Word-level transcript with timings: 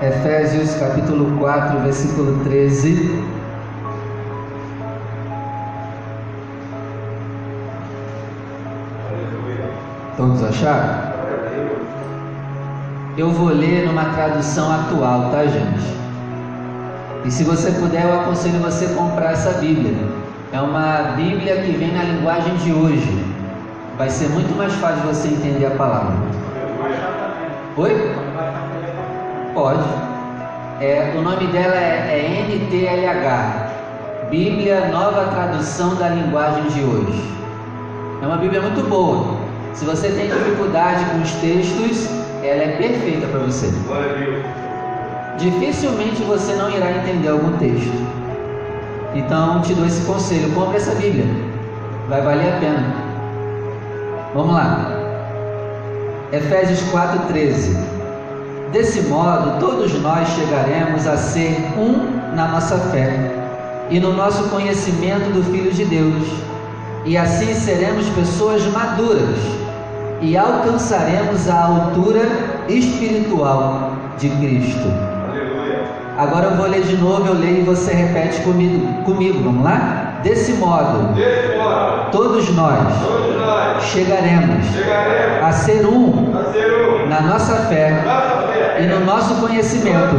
Efésios 0.00 0.76
capítulo 0.76 1.36
4, 1.40 1.80
versículo 1.80 2.44
13. 2.44 3.20
Todos 10.16 10.44
acharam? 10.44 11.18
Eu 13.16 13.32
vou 13.32 13.48
ler 13.48 13.86
numa 13.86 14.04
tradução 14.04 14.72
atual, 14.72 15.32
tá, 15.32 15.44
gente? 15.46 15.98
E 17.24 17.30
se 17.32 17.42
você 17.42 17.72
puder, 17.72 18.04
eu 18.04 18.20
aconselho 18.20 18.60
você 18.60 18.84
a 18.84 18.94
comprar 18.94 19.32
essa 19.32 19.58
Bíblia. 19.58 19.96
É 20.52 20.60
uma 20.60 21.14
Bíblia 21.16 21.60
que 21.62 21.72
vem 21.72 21.92
na 21.92 22.04
linguagem 22.04 22.54
de 22.58 22.72
hoje. 22.72 23.24
Vai 23.96 24.08
ser 24.08 24.28
muito 24.28 24.56
mais 24.56 24.72
fácil 24.74 25.02
você 25.02 25.26
entender 25.26 25.66
a 25.66 25.70
palavra. 25.72 26.14
Oi? 27.76 28.27
Pode. 29.58 29.82
É, 30.80 31.14
o 31.18 31.20
nome 31.20 31.48
dela 31.48 31.74
é, 31.74 32.14
é 32.14 32.46
NTLH 32.46 34.30
Bíblia 34.30 34.86
Nova 34.86 35.24
Tradução 35.32 35.96
da 35.96 36.10
Linguagem 36.10 36.62
de 36.68 36.84
hoje. 36.84 37.24
É 38.22 38.26
uma 38.26 38.36
Bíblia 38.36 38.60
muito 38.62 38.88
boa. 38.88 39.36
Se 39.74 39.84
você 39.84 40.10
tem 40.10 40.28
dificuldade 40.28 41.04
com 41.06 41.22
os 41.22 41.32
textos, 41.40 42.08
ela 42.44 42.62
é 42.62 42.76
perfeita 42.78 43.26
para 43.26 43.40
você. 43.40 43.66
Dificilmente 45.38 46.22
você 46.22 46.54
não 46.54 46.70
irá 46.70 46.92
entender 46.92 47.26
algum 47.26 47.58
texto. 47.58 47.90
Então, 49.12 49.60
te 49.62 49.74
dou 49.74 49.86
esse 49.86 50.06
conselho: 50.06 50.54
compre 50.54 50.76
essa 50.76 50.94
Bíblia. 50.94 51.26
Vai 52.08 52.22
valer 52.22 52.54
a 52.54 52.60
pena. 52.60 52.94
Vamos 54.36 54.54
lá. 54.54 54.88
Efésios 56.30 56.80
4,13. 56.92 57.97
Desse 58.72 59.00
modo, 59.08 59.58
todos 59.58 59.94
nós 60.02 60.28
chegaremos 60.28 61.06
a 61.06 61.16
ser 61.16 61.56
um 61.78 62.34
na 62.34 62.48
nossa 62.48 62.76
fé 62.76 63.32
e 63.88 63.98
no 63.98 64.12
nosso 64.12 64.44
conhecimento 64.50 65.32
do 65.32 65.42
Filho 65.42 65.72
de 65.72 65.86
Deus, 65.86 66.28
e 67.06 67.16
assim 67.16 67.54
seremos 67.54 68.06
pessoas 68.10 68.62
maduras 68.66 69.38
e 70.20 70.36
alcançaremos 70.36 71.48
a 71.48 71.64
altura 71.64 72.26
espiritual 72.68 73.92
de 74.18 74.28
Cristo. 74.28 74.92
Aleluia. 75.30 75.84
Agora 76.18 76.48
eu 76.48 76.56
vou 76.56 76.66
ler 76.66 76.82
de 76.82 76.96
novo, 76.98 77.26
eu 77.26 77.34
leio 77.34 77.60
e 77.60 77.62
você 77.62 77.92
repete 77.92 78.42
comigo, 78.42 79.02
comigo 79.04 79.42
vamos 79.44 79.64
lá? 79.64 80.20
Desse 80.22 80.52
modo, 80.54 81.14
Desse 81.14 81.56
modo 81.56 82.10
todos, 82.10 82.54
nós 82.54 82.78
todos 83.02 83.36
nós, 83.36 83.82
chegaremos, 83.84 84.66
chegaremos 84.66 85.42
a, 85.42 85.52
ser 85.52 85.86
um, 85.86 86.36
a 86.36 86.52
ser 86.52 87.04
um 87.04 87.08
na 87.08 87.20
nossa 87.22 87.54
fé, 87.68 88.02
nossa 88.04 88.42
fé 88.42 88.47
e 88.80 88.86
no 88.86 89.04
nosso 89.04 89.34
conhecimento 89.36 90.16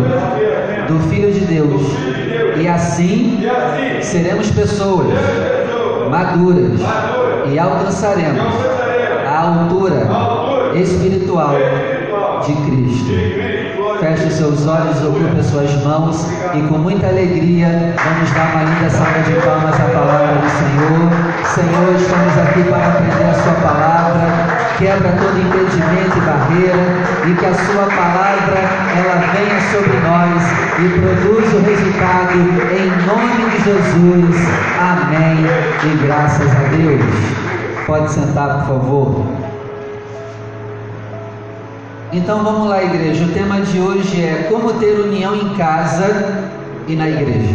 do 0.87 0.99
Filho 1.09 1.31
de 1.31 1.41
Deus. 1.41 1.81
E 2.59 2.67
assim, 2.67 3.39
seremos 4.01 4.51
pessoas, 4.51 5.07
maduras 6.09 6.79
e 7.51 7.57
alcançaremos 7.57 8.41
a 9.25 9.39
altura 9.39 10.07
espiritual 10.75 11.55
de 12.45 12.53
Cristo. 12.53 13.58
Feche 13.99 14.31
seus 14.31 14.65
olhos, 14.65 15.03
ocupe 15.03 15.37
as 15.37 15.45
suas 15.47 15.83
mãos 15.83 16.25
e 16.53 16.61
com 16.69 16.77
muita 16.77 17.07
alegria 17.07 17.93
vamos 18.01 18.31
dar 18.31 18.55
uma 18.55 18.63
linda 18.63 18.89
salva 18.89 19.19
de 19.19 19.33
palmas 19.41 19.75
à 19.75 19.83
palavra 19.91 20.35
do 20.39 20.49
Senhor. 20.55 21.11
Senhor, 21.43 21.95
estamos 21.95 22.37
aqui 22.37 22.63
para 22.63 22.87
aprender 22.87 23.29
a 23.29 23.33
Sua 23.33 23.53
palavra. 23.55 24.21
Quebra 24.77 25.11
todo 25.19 25.37
impedimento 25.37 26.17
e 26.17 26.21
barreira 26.21 26.79
e 27.27 27.35
que 27.35 27.45
a 27.45 27.53
Sua 27.53 27.87
palavra 27.87 28.59
ela 28.95 29.19
venha 29.35 29.59
sobre 29.69 29.97
nós 29.99 30.43
e 30.79 30.99
produza 31.01 31.57
o 31.57 31.63
resultado 31.65 32.35
em 32.71 32.89
nome 33.05 33.49
de 33.51 33.63
Jesus. 33.65 34.47
Amém. 34.79 35.45
E 35.83 36.05
graças 36.05 36.49
a 36.49 36.69
Deus. 36.69 37.85
Pode 37.85 38.09
sentar, 38.09 38.59
por 38.59 38.79
favor. 38.79 39.48
Então 42.11 42.43
vamos 42.43 42.67
lá, 42.67 42.83
igreja. 42.83 43.23
O 43.23 43.31
tema 43.33 43.61
de 43.61 43.79
hoje 43.79 44.23
é 44.23 44.47
como 44.49 44.73
ter 44.73 44.99
união 44.99 45.35
em 45.35 45.55
casa 45.55 46.49
e 46.87 46.95
na 46.95 47.07
igreja. 47.07 47.53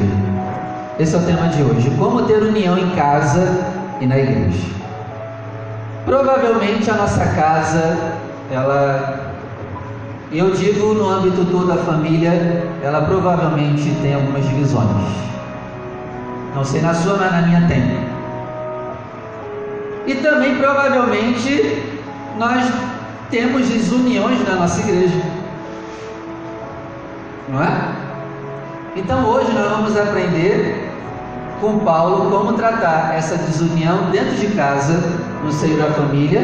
Esse 0.96 1.16
é 1.16 1.18
o 1.18 1.22
tema 1.22 1.48
de 1.48 1.60
hoje. 1.60 1.90
Como 1.98 2.22
ter 2.22 2.40
união 2.40 2.78
em 2.78 2.90
casa 2.90 3.64
e 4.00 4.06
na 4.06 4.16
igreja. 4.16 4.68
Provavelmente 6.04 6.88
a 6.88 6.94
nossa 6.94 7.24
casa, 7.34 7.98
ela, 8.52 9.32
eu 10.30 10.52
digo 10.52 10.94
no 10.94 11.08
âmbito 11.08 11.44
todo 11.46 11.66
da 11.66 11.78
família, 11.78 12.30
ela 12.80 13.02
provavelmente 13.02 13.90
tem 14.02 14.14
algumas 14.14 14.48
divisões. 14.48 14.88
Não 16.54 16.64
sei 16.64 16.80
na 16.80 16.94
sua, 16.94 17.16
mas 17.16 17.32
na 17.32 17.42
minha 17.42 17.66
tem. 17.66 17.98
E 20.06 20.14
também 20.22 20.54
provavelmente 20.58 21.82
nós 22.38 22.70
temos 23.30 23.68
desuniões 23.68 24.46
na 24.46 24.56
nossa 24.56 24.80
igreja. 24.80 25.20
Não 27.48 27.62
é? 27.62 27.94
Então 28.96 29.28
hoje 29.28 29.52
nós 29.52 29.70
vamos 29.70 29.96
aprender 29.96 30.90
com 31.60 31.78
Paulo 31.80 32.30
como 32.30 32.52
tratar 32.54 33.14
essa 33.16 33.36
desunião 33.36 34.10
dentro 34.10 34.34
de 34.36 34.48
casa, 34.48 35.02
no 35.42 35.52
seio 35.52 35.78
da 35.78 35.90
família 35.92 36.42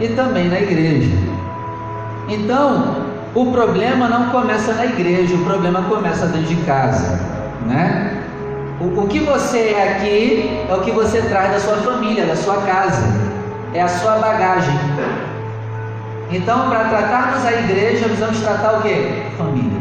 e 0.00 0.08
também 0.08 0.48
na 0.48 0.60
igreja. 0.60 1.10
Então, 2.28 2.96
o 3.34 3.50
problema 3.52 4.08
não 4.08 4.30
começa 4.30 4.72
na 4.74 4.86
igreja, 4.86 5.34
o 5.34 5.44
problema 5.44 5.82
começa 5.82 6.26
dentro 6.26 6.54
de 6.54 6.62
casa, 6.62 7.20
né? 7.66 8.22
O, 8.80 9.02
o 9.02 9.08
que 9.08 9.20
você 9.20 9.74
é 9.76 9.92
aqui 9.92 10.64
é 10.68 10.74
o 10.74 10.80
que 10.80 10.90
você 10.90 11.22
traz 11.22 11.52
da 11.52 11.60
sua 11.60 11.76
família, 11.76 12.24
da 12.24 12.36
sua 12.36 12.56
casa, 12.62 13.02
é 13.74 13.82
a 13.82 13.88
sua 13.88 14.16
bagagem. 14.16 14.74
Então, 16.32 16.68
para 16.68 16.84
tratarmos 16.84 17.44
a 17.44 17.52
igreja, 17.52 18.06
nós 18.06 18.18
vamos 18.18 18.40
tratar 18.40 18.78
o 18.78 18.82
que? 18.82 19.22
Família. 19.36 19.80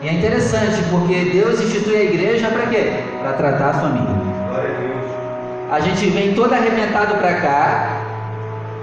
E 0.00 0.08
é 0.08 0.12
interessante 0.12 0.82
porque 0.90 1.30
Deus 1.32 1.60
institui 1.60 1.96
a 1.96 2.04
igreja 2.04 2.48
para 2.48 2.66
quê? 2.66 3.02
Para 3.20 3.32
tratar 3.32 3.70
a 3.70 3.74
família. 3.74 4.16
A 5.70 5.80
gente 5.80 6.08
vem 6.08 6.34
todo 6.34 6.54
arrebentado 6.54 7.16
para 7.16 7.34
cá, 7.34 7.90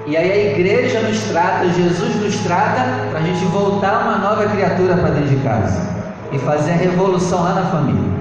e 0.06 0.16
aí 0.16 0.32
a 0.32 0.52
igreja 0.52 1.00
nos 1.00 1.20
trata, 1.24 1.68
Jesus 1.70 2.16
nos 2.18 2.36
trata 2.42 2.86
para 3.10 3.20
a 3.20 3.24
gente 3.24 3.44
voltar 3.46 4.04
uma 4.04 4.18
nova 4.18 4.46
criatura 4.46 4.96
para 4.96 5.10
dentro 5.10 5.30
de 5.30 5.38
casa 5.38 5.82
e 6.32 6.38
fazer 6.38 6.74
a 6.74 6.76
revolução 6.76 7.42
lá 7.44 7.54
na 7.54 7.66
família. 7.72 8.16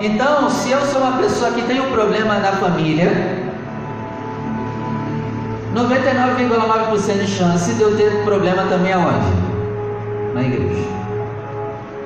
Então, 0.00 0.48
se 0.48 0.70
eu 0.70 0.80
sou 0.82 1.00
uma 1.00 1.18
pessoa 1.18 1.50
que 1.50 1.62
tem 1.62 1.80
um 1.80 1.90
problema 1.90 2.36
na 2.36 2.52
família, 2.52 3.10
99,9% 5.74 7.20
de 7.20 7.26
chance 7.28 7.72
de 7.74 7.80
eu 7.80 7.96
ter 7.96 8.10
problema 8.24 8.64
também 8.64 8.92
aonde? 8.92 9.32
Na 10.34 10.42
igreja. 10.42 10.84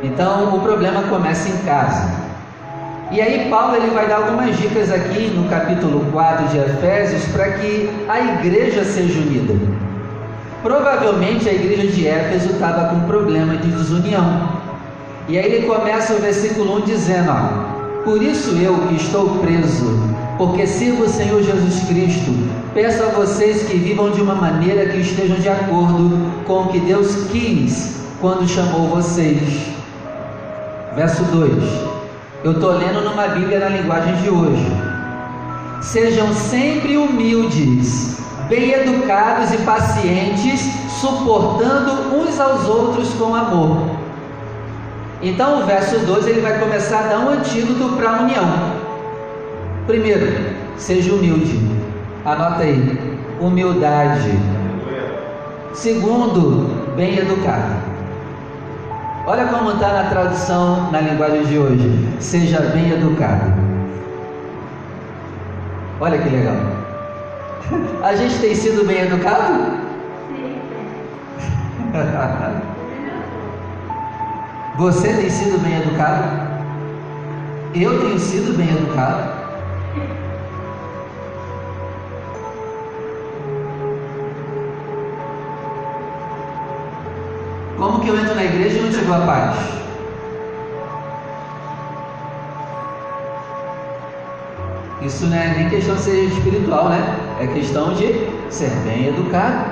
Então, 0.03 0.55
o 0.55 0.61
problema 0.61 1.03
começa 1.05 1.49
em 1.49 1.57
casa. 1.65 2.25
E 3.11 3.23
aí 3.23 3.49
Paulo 3.49 3.77
ele 3.77 3.91
vai 3.95 4.07
dar 4.07 4.17
algumas 4.17 4.57
dicas 4.59 4.91
aqui 4.91 5.29
no 5.29 5.49
capítulo 5.49 6.05
4 6.13 6.49
de 6.49 6.59
Efésios 6.59 7.25
para 7.27 7.53
que 7.53 7.91
a 8.09 8.21
igreja 8.21 8.85
seja 8.85 9.19
unida. 9.21 9.55
Provavelmente 10.63 11.49
a 11.49 11.53
igreja 11.53 11.87
de 11.87 12.07
Éfeso 12.07 12.51
estava 12.51 12.89
com 12.89 13.07
problema 13.07 13.57
de 13.57 13.69
desunião. 13.69 14.49
E 15.29 15.39
aí 15.39 15.45
ele 15.47 15.67
começa 15.67 16.15
o 16.15 16.19
versículo 16.19 16.79
1 16.79 16.81
dizendo: 16.83 17.31
ó, 17.31 18.03
Por 18.05 18.23
isso 18.23 18.57
eu 18.57 18.77
que 18.89 18.97
estou 18.97 19.39
preso, 19.39 19.99
porque 20.37 20.67
sirvo 20.67 21.05
o 21.05 21.09
Senhor 21.09 21.43
Jesus 21.43 21.87
Cristo, 21.87 22.31
peço 22.75 23.03
a 23.03 23.07
vocês 23.07 23.63
que 23.63 23.77
vivam 23.77 24.11
de 24.11 24.21
uma 24.21 24.35
maneira 24.35 24.87
que 24.87 24.99
estejam 24.99 25.37
de 25.37 25.49
acordo 25.49 26.45
com 26.47 26.63
o 26.63 26.69
que 26.69 26.81
Deus 26.81 27.29
quis 27.31 28.03
quando 28.21 28.47
chamou 28.49 28.89
vocês. 28.89 29.41
Verso 30.95 31.25
2. 31.25 31.53
Eu 32.43 32.53
estou 32.53 32.73
lendo 32.73 33.01
numa 33.01 33.29
Bíblia 33.29 33.61
na 33.61 33.69
linguagem 33.69 34.17
de 34.17 34.29
hoje. 34.29 34.67
Sejam 35.81 36.33
sempre 36.35 36.97
humildes, 36.97 38.19
bem 38.49 38.73
educados 38.73 39.53
e 39.53 39.59
pacientes, 39.59 40.61
suportando 41.01 42.17
uns 42.17 42.39
aos 42.41 42.67
outros 42.67 43.09
com 43.15 43.35
amor 43.35 44.05
então 45.25 45.63
o 45.63 45.65
verso 45.65 45.99
2 46.01 46.27
ele 46.27 46.41
vai 46.43 46.59
começar 46.59 46.99
a 46.99 47.09
dar 47.09 47.19
um 47.21 47.31
antídoto 47.31 47.97
para 47.97 48.11
a 48.11 48.23
união. 48.25 48.45
Primeiro, 49.87 50.55
seja 50.77 51.15
humilde. 51.15 51.59
Anota 52.25 52.63
aí. 52.63 53.19
Humildade. 53.39 54.39
Segundo, 55.75 56.95
bem 56.97 57.19
educado. 57.19 57.75
Olha 59.27 59.47
como 59.47 59.73
está 59.73 59.93
na 59.93 60.05
tradução 60.09 60.91
na 60.91 61.01
linguagem 61.01 61.45
de 61.45 61.59
hoje. 61.59 62.09
Seja 62.21 62.61
bem 62.61 62.93
educado. 62.93 63.53
Olha 66.01 66.19
que 66.19 66.29
legal. 66.31 66.57
A 68.03 68.15
gente 68.17 68.39
tem 68.39 68.55
sido 68.55 68.87
bem 68.87 69.01
educado? 69.01 69.85
Você 74.77 75.13
tem 75.13 75.29
sido 75.29 75.59
bem 75.63 75.77
educado? 75.77 76.25
Eu 77.75 78.01
tenho 78.01 78.19
sido 78.19 78.57
bem 78.57 78.71
educado? 78.71 79.34
Como 87.85 88.01
que 88.01 88.09
eu 88.09 88.19
entro 88.19 88.35
na 88.35 88.45
igreja 88.45 88.79
e 88.79 88.81
não 88.81 88.91
chegou 88.91 89.15
a 89.15 89.19
paz? 89.21 89.57
Isso 95.03 95.27
não 95.27 95.37
é 95.37 95.49
nem 95.49 95.69
questão 95.69 95.95
de 95.95 96.01
ser 96.01 96.25
espiritual, 96.25 96.89
né? 96.89 97.15
É 97.43 97.47
questão 97.47 97.93
de 97.93 98.27
ser 98.49 98.71
bem 98.87 99.09
educado. 99.09 99.67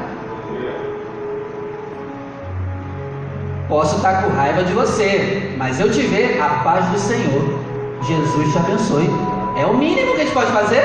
Posso 3.67 3.97
estar 3.97 4.25
com 4.25 4.37
raiva 4.37 4.63
de 4.63 4.75
você, 4.75 5.55
mas 5.57 5.81
eu 5.81 5.91
te 5.91 6.03
ver 6.03 6.39
a 6.39 6.63
paz 6.63 6.85
do 6.89 6.99
Senhor. 6.99 7.61
Jesus 8.03 8.53
te 8.53 8.59
abençoe. 8.59 9.09
É 9.57 9.65
o 9.65 9.75
mínimo 9.75 10.13
que 10.13 10.21
a 10.21 10.25
gente 10.25 10.35
pode 10.35 10.53
fazer? 10.53 10.83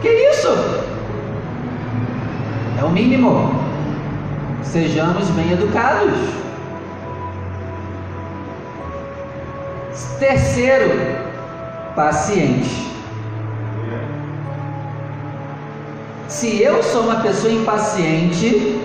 Que 0.00 0.08
isso? 0.08 0.48
É 2.80 2.84
o 2.84 2.88
mínimo. 2.88 3.63
Sejamos 4.64 5.28
bem 5.30 5.52
educados. 5.52 6.18
Terceiro, 10.18 10.90
paciente. 11.94 12.84
Se 16.28 16.60
eu 16.62 16.82
sou 16.82 17.02
uma 17.02 17.20
pessoa 17.20 17.52
impaciente, 17.52 18.80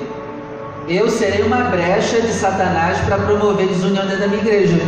eu 0.87 1.09
serei 1.09 1.43
uma 1.43 1.65
brecha 1.65 2.21
de 2.21 2.31
Satanás 2.33 2.97
para 2.99 3.17
promover 3.17 3.67
desunião 3.67 4.05
dentro 4.05 4.21
da 4.21 4.27
minha 4.27 4.41
igreja 4.41 4.79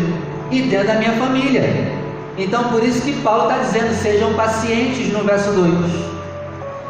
e 0.52 0.62
dentro 0.64 0.88
da 0.88 0.96
minha 0.96 1.14
família. 1.14 1.64
Então, 2.38 2.66
por 2.66 2.84
isso 2.84 3.02
que 3.02 3.14
Paulo 3.22 3.50
está 3.50 3.64
dizendo: 3.64 3.94
sejam 3.94 4.34
pacientes 4.34 5.12
no 5.12 5.24
verso 5.24 5.52
2. 5.52 5.72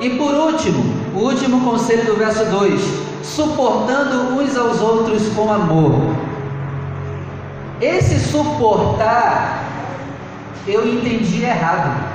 E 0.01 0.09
por 0.11 0.33
último, 0.33 0.90
o 1.13 1.19
último 1.19 1.69
conselho 1.69 2.05
do 2.05 2.17
verso 2.17 2.45
2: 2.45 2.81
suportando 3.23 4.35
uns 4.35 4.57
aos 4.57 4.81
outros 4.81 5.27
com 5.29 5.51
amor. 5.51 6.15
Esse 7.81 8.19
suportar, 8.19 9.63
eu 10.67 10.87
entendi 10.87 11.43
errado. 11.43 12.11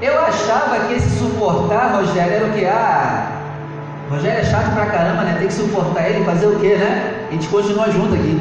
Eu 0.00 0.20
achava 0.20 0.86
que 0.86 0.94
esse 0.94 1.18
suportar, 1.18 1.96
Rogério, 1.96 2.34
era 2.34 2.46
o 2.46 2.52
que? 2.52 2.64
Ah, 2.64 3.32
Rogério 4.08 4.40
é 4.40 4.44
chato 4.44 4.72
pra 4.72 4.86
caramba, 4.86 5.22
né? 5.22 5.36
Tem 5.38 5.48
que 5.48 5.54
suportar 5.54 6.08
ele, 6.08 6.24
fazer 6.24 6.46
o 6.46 6.58
quê, 6.60 6.76
né? 6.76 7.26
A 7.28 7.32
gente 7.32 7.48
continua 7.48 7.90
junto 7.90 8.14
aqui. 8.14 8.40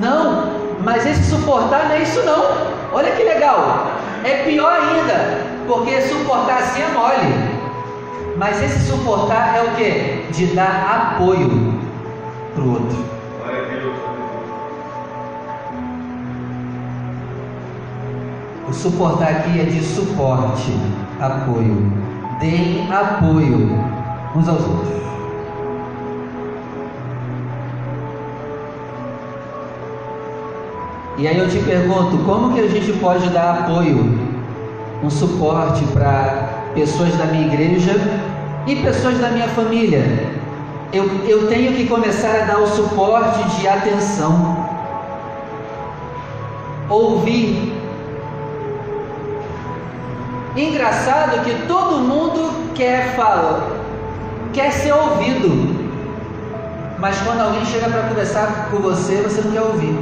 Não, 0.00 0.60
mas 0.84 1.06
esse 1.06 1.24
suportar 1.24 1.88
não 1.88 1.94
é 1.94 2.02
isso 2.02 2.22
não. 2.22 2.44
Olha 2.92 3.10
que 3.12 3.22
legal. 3.22 3.92
É 4.24 4.44
pior 4.44 4.72
ainda, 4.72 5.42
porque 5.66 6.02
suportar 6.02 6.58
assim 6.58 6.82
é 6.82 6.88
mole. 6.88 7.49
Mas 8.40 8.62
esse 8.62 8.90
suportar 8.90 9.54
é 9.54 9.62
o 9.64 9.76
que? 9.76 10.32
De 10.32 10.46
dar 10.54 11.14
apoio 11.14 11.74
para 12.54 12.64
o 12.64 12.72
outro. 12.72 13.04
O 18.66 18.72
suportar 18.72 19.28
aqui 19.28 19.60
é 19.60 19.64
de 19.64 19.84
suporte, 19.84 20.72
apoio. 21.20 21.92
Deem 22.40 22.90
apoio 22.90 23.78
uns 24.34 24.48
aos 24.48 24.62
outros. 24.62 24.88
E 31.18 31.28
aí 31.28 31.36
eu 31.36 31.46
te 31.46 31.58
pergunto, 31.58 32.16
como 32.24 32.54
que 32.54 32.60
a 32.60 32.68
gente 32.68 32.90
pode 33.00 33.28
dar 33.28 33.64
apoio, 33.64 34.18
um 35.04 35.10
suporte 35.10 35.84
para 35.92 36.49
pessoas 36.74 37.14
da 37.16 37.24
minha 37.24 37.46
igreja 37.46 37.92
e 38.66 38.76
pessoas 38.76 39.18
da 39.18 39.28
minha 39.30 39.48
família? 39.48 40.02
Eu, 40.92 41.04
eu 41.24 41.46
tenho 41.46 41.72
que 41.74 41.86
começar 41.86 42.42
a 42.42 42.44
dar 42.46 42.58
o 42.58 42.66
suporte 42.66 43.42
de 43.60 43.68
atenção, 43.68 44.68
ouvir. 46.88 47.72
Engraçado 50.56 51.44
que 51.44 51.66
todo 51.68 52.00
mundo 52.00 52.74
quer 52.74 53.14
falar, 53.14 53.68
quer 54.52 54.72
ser 54.72 54.92
ouvido, 54.92 55.90
mas 56.98 57.16
quando 57.20 57.40
alguém 57.40 57.64
chega 57.64 57.88
para 57.88 58.02
conversar 58.08 58.68
com 58.70 58.78
você, 58.78 59.22
você 59.22 59.40
não 59.42 59.52
quer 59.52 59.62
ouvir. 59.62 59.96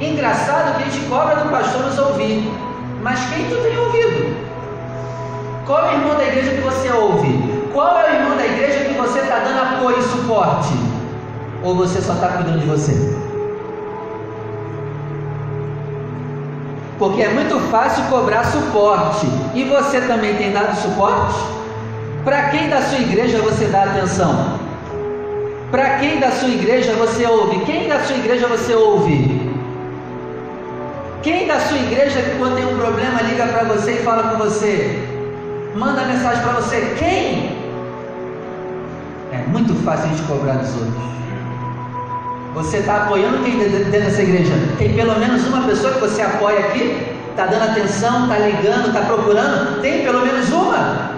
Engraçado 0.00 0.78
que 0.78 0.84
a 0.84 0.86
gente 0.86 1.04
cobra 1.06 1.36
do 1.36 1.50
pastor 1.50 1.82
nos 1.82 1.98
ouvir, 1.98 2.50
mas 3.02 3.20
quem 3.28 3.44
tu 3.50 3.56
tem 3.56 3.78
ouvido? 3.78 4.49
Qual 5.66 5.86
é 5.86 5.90
o 5.90 5.92
irmão 5.92 6.16
da 6.16 6.24
igreja 6.24 6.50
que 6.50 6.60
você 6.60 6.90
ouve? 6.90 7.68
Qual 7.72 7.98
é 7.98 8.10
o 8.10 8.14
irmão 8.14 8.36
da 8.36 8.46
igreja 8.46 8.84
que 8.84 8.94
você 8.94 9.20
está 9.20 9.38
dando 9.40 9.60
apoio 9.60 9.98
e 9.98 10.02
suporte? 10.02 10.74
Ou 11.62 11.74
você 11.74 12.00
só 12.00 12.14
está 12.14 12.28
cuidando 12.28 12.60
de 12.60 12.66
você? 12.66 13.16
Porque 16.98 17.22
é 17.22 17.28
muito 17.28 17.58
fácil 17.70 18.04
cobrar 18.04 18.44
suporte. 18.44 19.26
E 19.54 19.64
você 19.64 20.00
também 20.02 20.34
tem 20.36 20.52
dado 20.52 20.76
suporte? 20.76 21.38
Para 22.24 22.50
quem 22.50 22.68
da 22.68 22.82
sua 22.82 22.98
igreja 22.98 23.38
você 23.38 23.66
dá 23.66 23.84
atenção? 23.84 24.58
Para 25.70 25.98
quem 25.98 26.18
da 26.18 26.30
sua 26.30 26.48
igreja 26.48 26.92
você 26.94 27.26
ouve? 27.26 27.60
Quem 27.60 27.88
da 27.88 28.00
sua 28.00 28.16
igreja 28.16 28.46
você 28.48 28.74
ouve? 28.74 29.50
Quem 31.22 31.46
da 31.46 31.60
sua 31.60 31.78
igreja 31.78 32.20
que 32.20 32.38
quando 32.38 32.56
tem 32.56 32.66
um 32.66 32.78
problema 32.78 33.22
liga 33.22 33.46
para 33.46 33.64
você 33.64 33.92
e 33.92 34.02
fala 34.02 34.24
com 34.24 34.38
você? 34.38 35.09
Manda 35.74 36.04
mensagem 36.04 36.42
para 36.42 36.52
você. 36.52 36.94
Quem? 36.98 37.58
É 39.32 39.44
muito 39.48 39.74
fácil 39.84 40.06
a 40.06 40.08
gente 40.08 40.22
cobrar 40.22 40.54
dos 40.54 40.74
outros. 40.74 41.10
Você 42.54 42.78
está 42.78 43.04
apoiando 43.04 43.44
quem 43.44 43.58
dentro 43.58 43.90
dessa 43.90 44.22
igreja? 44.22 44.52
Tem 44.78 44.94
pelo 44.94 45.18
menos 45.18 45.46
uma 45.46 45.62
pessoa 45.62 45.94
que 45.94 46.00
você 46.00 46.22
apoia 46.22 46.58
aqui? 46.58 47.16
Está 47.30 47.46
dando 47.46 47.70
atenção, 47.70 48.24
está 48.24 48.38
ligando, 48.38 48.88
está 48.88 49.00
procurando? 49.02 49.80
Tem 49.80 50.02
pelo 50.02 50.20
menos 50.26 50.50
uma? 50.50 51.10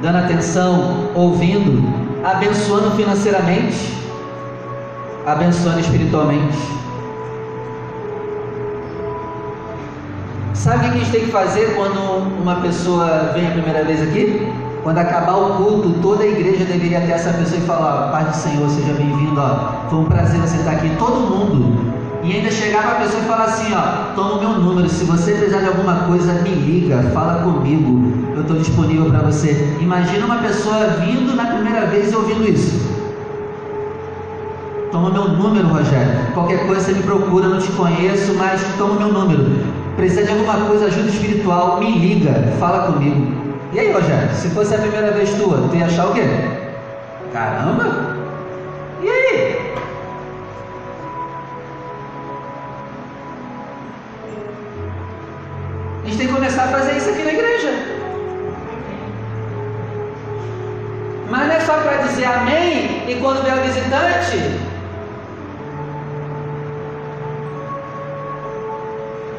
Dando 0.00 0.18
atenção, 0.18 1.10
ouvindo, 1.14 1.82
abençoando 2.24 2.92
financeiramente 2.92 4.04
abençoando 5.26 5.80
espiritualmente. 5.80 6.58
Sabe 10.54 10.76
o 10.76 10.80
que 10.80 10.86
a 10.86 11.00
gente 11.00 11.10
tem 11.10 11.20
que 11.22 11.32
fazer 11.32 11.74
quando 11.74 11.98
uma 12.40 12.56
pessoa 12.60 13.32
vem 13.34 13.48
a 13.48 13.50
primeira 13.50 13.84
vez 13.84 14.00
aqui? 14.00 14.52
Quando 14.84 14.98
acabar 14.98 15.34
o 15.36 15.54
culto, 15.56 15.94
toda 16.00 16.22
a 16.22 16.26
igreja 16.26 16.64
deveria 16.64 17.00
ter 17.00 17.10
essa 17.10 17.32
pessoa 17.32 17.60
e 17.60 17.66
falar: 17.66 18.12
Pai 18.12 18.24
do 18.24 18.36
Senhor, 18.36 18.70
seja 18.70 18.92
bem-vindo. 18.92 19.40
Foi 19.90 19.98
um 19.98 20.04
prazer 20.04 20.40
você 20.40 20.56
estar 20.58 20.72
aqui. 20.72 20.90
Todo 20.96 21.28
mundo. 21.28 21.92
E 22.22 22.36
ainda 22.36 22.50
chegar 22.52 22.82
para 22.82 22.92
a 22.92 23.00
pessoa 23.00 23.20
e 23.20 23.26
falar 23.26 23.44
assim: 23.44 23.74
ó, 23.74 24.14
toma 24.14 24.34
o 24.34 24.38
meu 24.38 24.50
número. 24.50 24.88
Se 24.88 25.04
você 25.04 25.32
precisar 25.32 25.58
de 25.58 25.66
alguma 25.66 26.06
coisa, 26.06 26.32
me 26.34 26.50
liga, 26.50 27.02
fala 27.12 27.42
comigo. 27.42 28.12
Eu 28.36 28.42
estou 28.42 28.56
disponível 28.56 29.06
para 29.06 29.20
você. 29.20 29.76
Imagina 29.80 30.24
uma 30.24 30.38
pessoa 30.38 30.86
vindo 31.00 31.34
na 31.34 31.46
primeira 31.46 31.86
vez 31.86 32.12
e 32.12 32.16
ouvindo 32.16 32.48
isso. 32.48 32.94
Toma 34.92 35.10
meu 35.10 35.28
número, 35.28 35.66
Rogério. 35.66 36.32
Qualquer 36.32 36.64
coisa 36.68 36.80
você 36.80 36.92
me 36.92 37.02
procura, 37.02 37.48
não 37.48 37.58
te 37.58 37.72
conheço, 37.72 38.34
mas 38.34 38.62
toma 38.78 38.94
meu 38.94 39.12
número. 39.12 39.73
Precisa 39.96 40.24
de 40.24 40.30
alguma 40.30 40.66
coisa, 40.66 40.86
ajuda 40.86 41.08
espiritual, 41.08 41.78
me 41.78 41.98
liga, 41.98 42.32
fala 42.58 42.92
comigo. 42.92 43.32
E 43.72 43.78
aí, 43.78 43.92
Rogério, 43.92 44.34
se 44.34 44.48
fosse 44.50 44.74
a 44.74 44.78
primeira 44.78 45.12
vez 45.12 45.34
tua, 45.34 45.68
tu 45.68 45.76
ia 45.76 45.86
achar 45.86 46.08
o 46.08 46.14
quê? 46.14 46.22
Caramba! 47.32 48.16
E 49.02 49.08
aí? 49.08 49.74
A 56.02 56.06
gente 56.06 56.18
tem 56.18 56.26
que 56.26 56.32
começar 56.32 56.64
a 56.64 56.68
fazer 56.68 56.96
isso 56.96 57.10
aqui 57.10 57.22
na 57.22 57.32
igreja. 57.32 57.72
Mas 61.30 61.48
não 61.48 61.54
é 61.54 61.60
só 61.60 61.72
para 61.78 62.02
dizer 62.02 62.26
amém 62.26 63.08
e 63.08 63.18
quando 63.20 63.42
vier 63.42 63.58
o 63.58 63.62
visitante, 63.62 64.63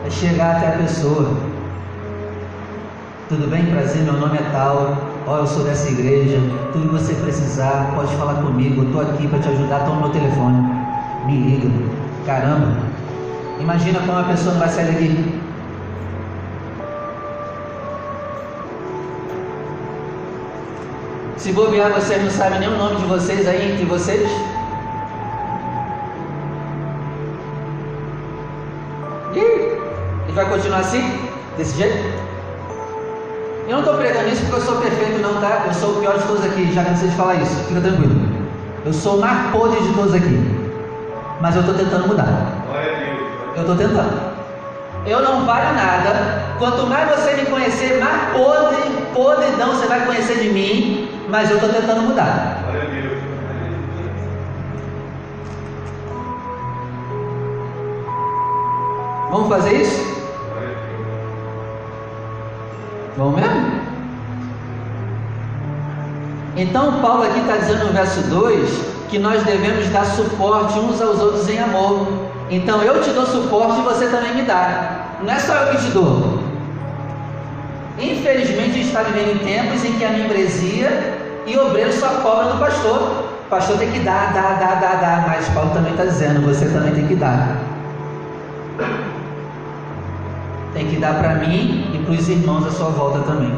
é 0.06 0.10
chegar 0.10 0.58
até 0.58 0.68
a 0.68 0.78
pessoa. 0.78 1.36
Tudo 3.28 3.50
bem? 3.50 3.66
Prazer, 3.66 4.04
meu 4.04 4.14
nome 4.14 4.38
é 4.38 4.50
tal. 4.52 4.98
Ó, 5.26 5.38
eu 5.38 5.48
sou 5.48 5.64
dessa 5.64 5.90
igreja. 5.90 6.40
Tudo 6.72 6.90
que 6.90 6.94
você 6.94 7.14
precisar, 7.16 7.92
pode 7.96 8.16
falar 8.16 8.36
comigo. 8.36 8.84
Eu 8.84 8.88
estou 8.88 9.02
aqui 9.02 9.28
para 9.28 9.40
te 9.40 9.50
ajudar. 9.50 9.80
Toma 9.80 10.02
meu 10.02 10.10
telefone. 10.10 10.58
Me 11.26 11.38
liga. 11.38 11.70
Caramba. 12.26 12.78
Imagina 13.60 14.00
como 14.00 14.20
a 14.20 14.24
pessoa 14.24 14.54
não 14.54 14.60
vai 14.60 14.70
sair 14.70 14.92
daqui. 14.92 15.42
Se 21.38 21.52
bobear, 21.52 21.92
vocês 21.94 22.24
não 22.24 22.30
sabem 22.30 22.60
nem 22.60 22.70
o 22.70 22.78
nome 22.78 22.98
de 22.98 23.06
vocês 23.06 23.48
aí 23.48 23.74
entre 23.74 23.86
vocês? 23.86 24.30
Vai 30.36 30.46
continuar 30.50 30.80
assim? 30.80 31.02
Desse 31.58 31.78
jeito? 31.78 31.98
Eu 33.68 33.72
não 33.72 33.80
estou 33.80 33.96
pregando 33.96 34.28
isso 34.28 34.42
porque 34.42 34.58
eu 34.58 34.62
sou 34.62 34.82
perfeito, 34.82 35.22
não, 35.22 35.40
tá? 35.42 35.64
Eu 35.66 35.74
sou 35.74 35.92
o 35.92 36.00
pior 36.02 36.18
de 36.18 36.24
todos 36.28 36.46
aqui, 36.46 36.72
já 36.72 36.84
cansei 36.84 37.08
de 37.08 37.16
falar 37.16 37.36
isso, 37.36 37.56
fica 37.64 37.82
tranquilo. 37.82 38.14
Eu 38.86 38.94
sou 38.94 39.18
o 39.18 39.22
mais 39.22 39.52
podre 39.52 39.82
de 39.82 39.94
todos 39.94 40.14
aqui. 40.14 40.66
Mas 41.42 41.56
eu 41.56 41.62
estou 41.62 41.76
tentando 41.76 42.08
mudar. 42.08 42.28
Eu 43.56 43.62
estou 43.62 43.76
tentando. 43.76 44.36
Eu 45.08 45.22
não 45.22 45.46
valho 45.46 45.74
nada. 45.74 46.44
Quanto 46.60 46.86
mais 46.86 47.10
você 47.10 47.34
me 47.36 47.46
conhecer, 47.46 48.00
mais 48.00 48.32
podre, 48.34 48.78
podridão 49.14 49.70
você 49.70 49.88
vai 49.88 50.06
conhecer 50.06 50.38
de 50.38 50.50
mim. 50.50 51.10
Mas 51.30 51.50
eu 51.50 51.58
estou 51.58 51.72
tentando 51.72 52.02
mudar. 52.02 52.62
Vamos 59.32 59.50
fazer 59.50 59.82
isso? 59.82 60.15
Vamos 63.18 63.40
mesmo? 63.40 63.86
Então, 66.58 67.02
Paulo 67.02 67.24
aqui 67.24 67.40
está 67.40 67.58
dizendo 67.58 67.86
no 67.86 67.94
verso 67.94 68.22
2 68.30 68.96
que 69.10 69.20
nós 69.20 69.44
devemos 69.44 69.88
dar 69.90 70.06
suporte 70.06 70.80
uns 70.80 71.02
aos 71.02 71.20
outros 71.20 71.50
em 71.50 71.60
amor. 71.60 72.08
Então, 72.50 72.82
eu 72.82 73.02
te 73.02 73.12
dou 73.12 73.26
suporte 73.26 73.80
e 73.80 73.84
você 73.84 74.08
também 74.08 74.36
me 74.36 74.42
dá. 74.44 75.18
Não 75.24 75.34
é 75.34 75.40
só 75.40 75.54
eu 75.54 75.76
que 75.76 75.86
te 75.86 75.92
dou. 75.92 76.40
Infelizmente, 77.98 78.72
a 78.72 78.74
gente 78.74 78.88
está 78.88 79.04
vivendo 79.04 79.36
em 79.36 79.46
tempos 79.46 79.86
em 79.86 79.94
que 79.94 80.04
a 80.04 80.10
membresia 80.10 81.18
e 81.46 81.58
obreiro 81.58 81.94
só 81.94 82.08
cobra 82.22 82.52
do 82.52 82.60
pastor. 82.60 83.26
O 83.46 83.50
pastor 83.50 83.78
tem 83.78 83.92
que 83.92 84.00
dar, 84.00 84.34
dar, 84.34 84.60
dar, 84.60 84.80
dar, 84.80 84.96
dar. 85.00 85.28
Mas 85.28 85.48
Paulo 85.50 85.72
também 85.72 85.92
está 85.92 86.06
dizendo, 86.06 86.42
você 86.42 86.66
também 86.66 86.94
tem 86.94 87.08
que 87.08 87.16
dar. 87.16 87.58
Tem 90.86 90.94
que 90.94 91.02
dar 91.02 91.16
para 91.16 91.34
mim 91.34 91.90
e 91.96 91.98
para 91.98 92.14
os 92.14 92.30
irmãos 92.30 92.68
à 92.68 92.70
sua 92.70 92.90
volta 92.90 93.18
também. 93.22 93.52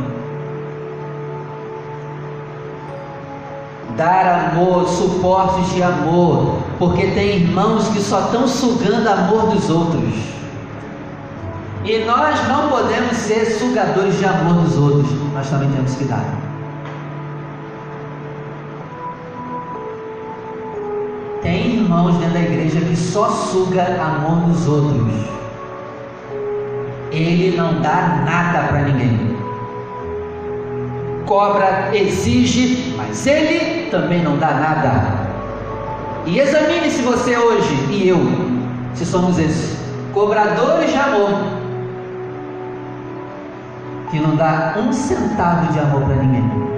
Dar 3.97 4.51
amor, 4.51 4.87
suporte 4.87 5.61
de 5.73 5.83
amor, 5.83 6.59
porque 6.79 7.07
tem 7.07 7.41
irmãos 7.41 7.89
que 7.89 7.99
só 7.99 8.21
estão 8.21 8.47
sugando 8.47 9.09
amor 9.09 9.47
dos 9.49 9.69
outros. 9.69 10.13
E 11.83 12.05
nós 12.05 12.47
não 12.47 12.69
podemos 12.69 13.17
ser 13.17 13.45
sugadores 13.45 14.17
de 14.17 14.25
amor 14.25 14.63
dos 14.63 14.77
outros, 14.77 15.11
nós 15.33 15.49
também 15.49 15.69
temos 15.71 15.95
que 15.95 16.05
dar. 16.05 16.23
Tem 21.41 21.75
irmãos 21.75 22.15
dentro 22.15 22.35
da 22.35 22.39
igreja 22.39 22.79
que 22.79 22.95
só 22.95 23.29
suga 23.29 23.83
amor 24.01 24.47
dos 24.47 24.65
outros 24.65 25.36
ele 27.11 27.55
não 27.55 27.81
dá 27.81 28.23
nada 28.25 28.67
para 28.67 28.81
ninguém. 28.81 29.37
Cobra, 31.25 31.89
exige, 31.93 32.93
mas 32.97 33.25
ele 33.27 33.89
também 33.89 34.23
não 34.23 34.37
dá 34.37 34.51
nada. 34.51 35.27
E 36.25 36.39
examine 36.39 36.89
se 36.89 37.01
você 37.01 37.37
hoje 37.37 37.73
e 37.89 38.07
eu, 38.09 38.17
se 38.93 39.05
somos 39.05 39.37
esses, 39.39 39.77
cobradores 40.13 40.91
de 40.91 40.97
amor, 40.97 41.29
que 44.09 44.19
não 44.19 44.35
dá 44.35 44.75
um 44.77 44.91
centavo 44.91 45.71
de 45.71 45.79
amor 45.79 46.01
para 46.03 46.15
ninguém. 46.15 46.76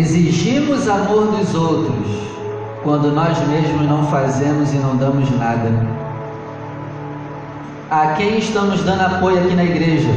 Exigimos 0.00 0.88
amor 0.88 1.26
dos 1.26 1.54
outros 1.54 2.06
quando 2.82 3.12
nós 3.12 3.38
mesmos 3.48 3.86
não 3.86 4.06
fazemos 4.06 4.72
e 4.72 4.78
não 4.78 4.96
damos 4.96 5.30
nada. 5.32 5.70
A 7.90 8.14
quem 8.14 8.38
estamos 8.38 8.82
dando 8.82 9.02
apoio 9.02 9.40
aqui 9.40 9.54
na 9.54 9.64
igreja? 9.64 10.08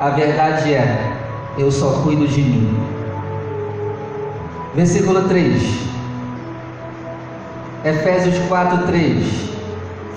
A 0.00 0.08
verdade 0.10 0.74
é: 0.74 1.16
eu 1.56 1.70
só 1.70 2.02
cuido 2.02 2.26
de 2.26 2.42
mim. 2.42 2.76
Versículo 4.74 5.28
3. 5.28 5.62
Efésios 7.84 8.36
4, 8.48 8.78
3. 8.84 9.50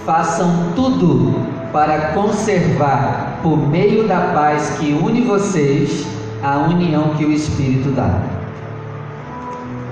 Façam 0.08 0.72
tudo 0.76 1.40
para 1.72 2.14
conservar, 2.14 3.42
por 3.44 3.58
meio 3.58 4.08
da 4.08 4.32
paz 4.34 4.76
que 4.80 4.92
une 4.92 5.22
vocês, 5.22 6.17
a 6.48 6.60
união 6.60 7.10
que 7.18 7.26
o 7.26 7.32
Espírito 7.32 7.90
dá. 7.92 8.22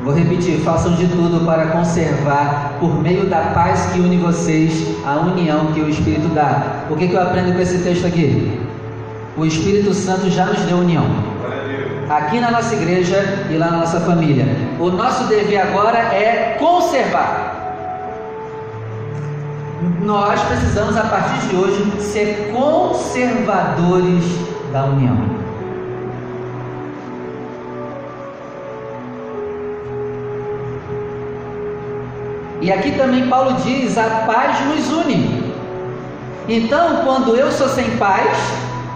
Vou 0.03 0.13
repetir: 0.13 0.59
façam 0.61 0.93
de 0.93 1.07
tudo 1.07 1.45
para 1.45 1.67
conservar, 1.67 2.77
por 2.79 3.01
meio 3.01 3.25
da 3.25 3.41
paz 3.53 3.87
que 3.91 3.99
une 3.99 4.17
vocês, 4.17 4.95
a 5.05 5.15
união 5.17 5.73
que 5.73 5.81
o 5.81 5.89
Espírito 5.89 6.29
dá. 6.33 6.85
O 6.89 6.95
que, 6.95 7.09
que 7.09 7.13
eu 7.13 7.21
aprendo 7.21 7.53
com 7.53 7.59
esse 7.59 7.79
texto 7.79 8.07
aqui? 8.07 8.61
O 9.35 9.45
Espírito 9.45 9.93
Santo 9.93 10.29
já 10.29 10.45
nos 10.45 10.59
deu 10.59 10.77
união. 10.77 11.03
Aqui 12.09 12.39
na 12.39 12.51
nossa 12.51 12.73
igreja 12.75 13.47
e 13.49 13.57
lá 13.57 13.71
na 13.71 13.77
nossa 13.79 13.99
família. 13.99 14.45
O 14.79 14.89
nosso 14.91 15.25
dever 15.25 15.59
agora 15.59 15.97
é 15.97 16.55
conservar. 16.57 17.51
Nós 20.03 20.39
precisamos, 20.43 20.95
a 20.95 21.03
partir 21.03 21.47
de 21.47 21.55
hoje, 21.55 21.91
ser 21.99 22.53
conservadores 22.53 24.23
da 24.71 24.85
união. 24.85 25.44
E 32.65 32.73
aqui 32.73 32.93
também 32.93 33.27
Paulo 33.27 33.57
diz: 33.63 33.95
a 33.95 34.23
paz 34.25 34.59
nos 34.65 34.91
une. 34.91 35.53
Então, 36.49 37.03
quando 37.03 37.35
eu 37.35 37.51
sou 37.51 37.69
sem 37.69 37.95
paz, 37.97 38.35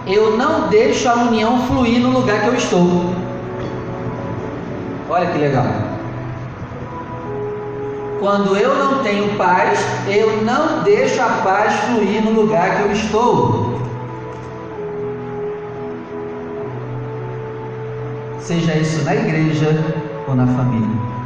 eu 0.08 0.36
não 0.36 0.66
deixo 0.66 1.08
a 1.08 1.14
união 1.14 1.56
fluir 1.68 2.00
no 2.00 2.10
lugar 2.10 2.40
que 2.40 2.48
eu 2.48 2.54
estou. 2.54 3.14
Olha 5.08 5.26
que 5.30 5.38
legal. 5.38 5.66
Quando 8.18 8.56
eu 8.56 8.74
não 8.74 9.04
tenho 9.04 9.36
paz, 9.36 9.78
eu 10.08 10.42
não 10.42 10.82
deixo 10.82 11.22
a 11.22 11.28
paz 11.44 11.72
fluir 11.84 12.24
no 12.24 12.32
lugar 12.32 12.76
que 12.76 12.82
eu 12.82 12.90
estou. 12.90 13.80
Seja 18.40 18.74
isso 18.74 19.04
na 19.04 19.14
igreja 19.14 19.94
ou 20.26 20.34
na 20.34 20.46
família. 20.48 21.19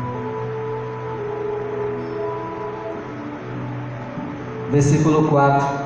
Versículo 4.70 5.28
4. 5.28 5.84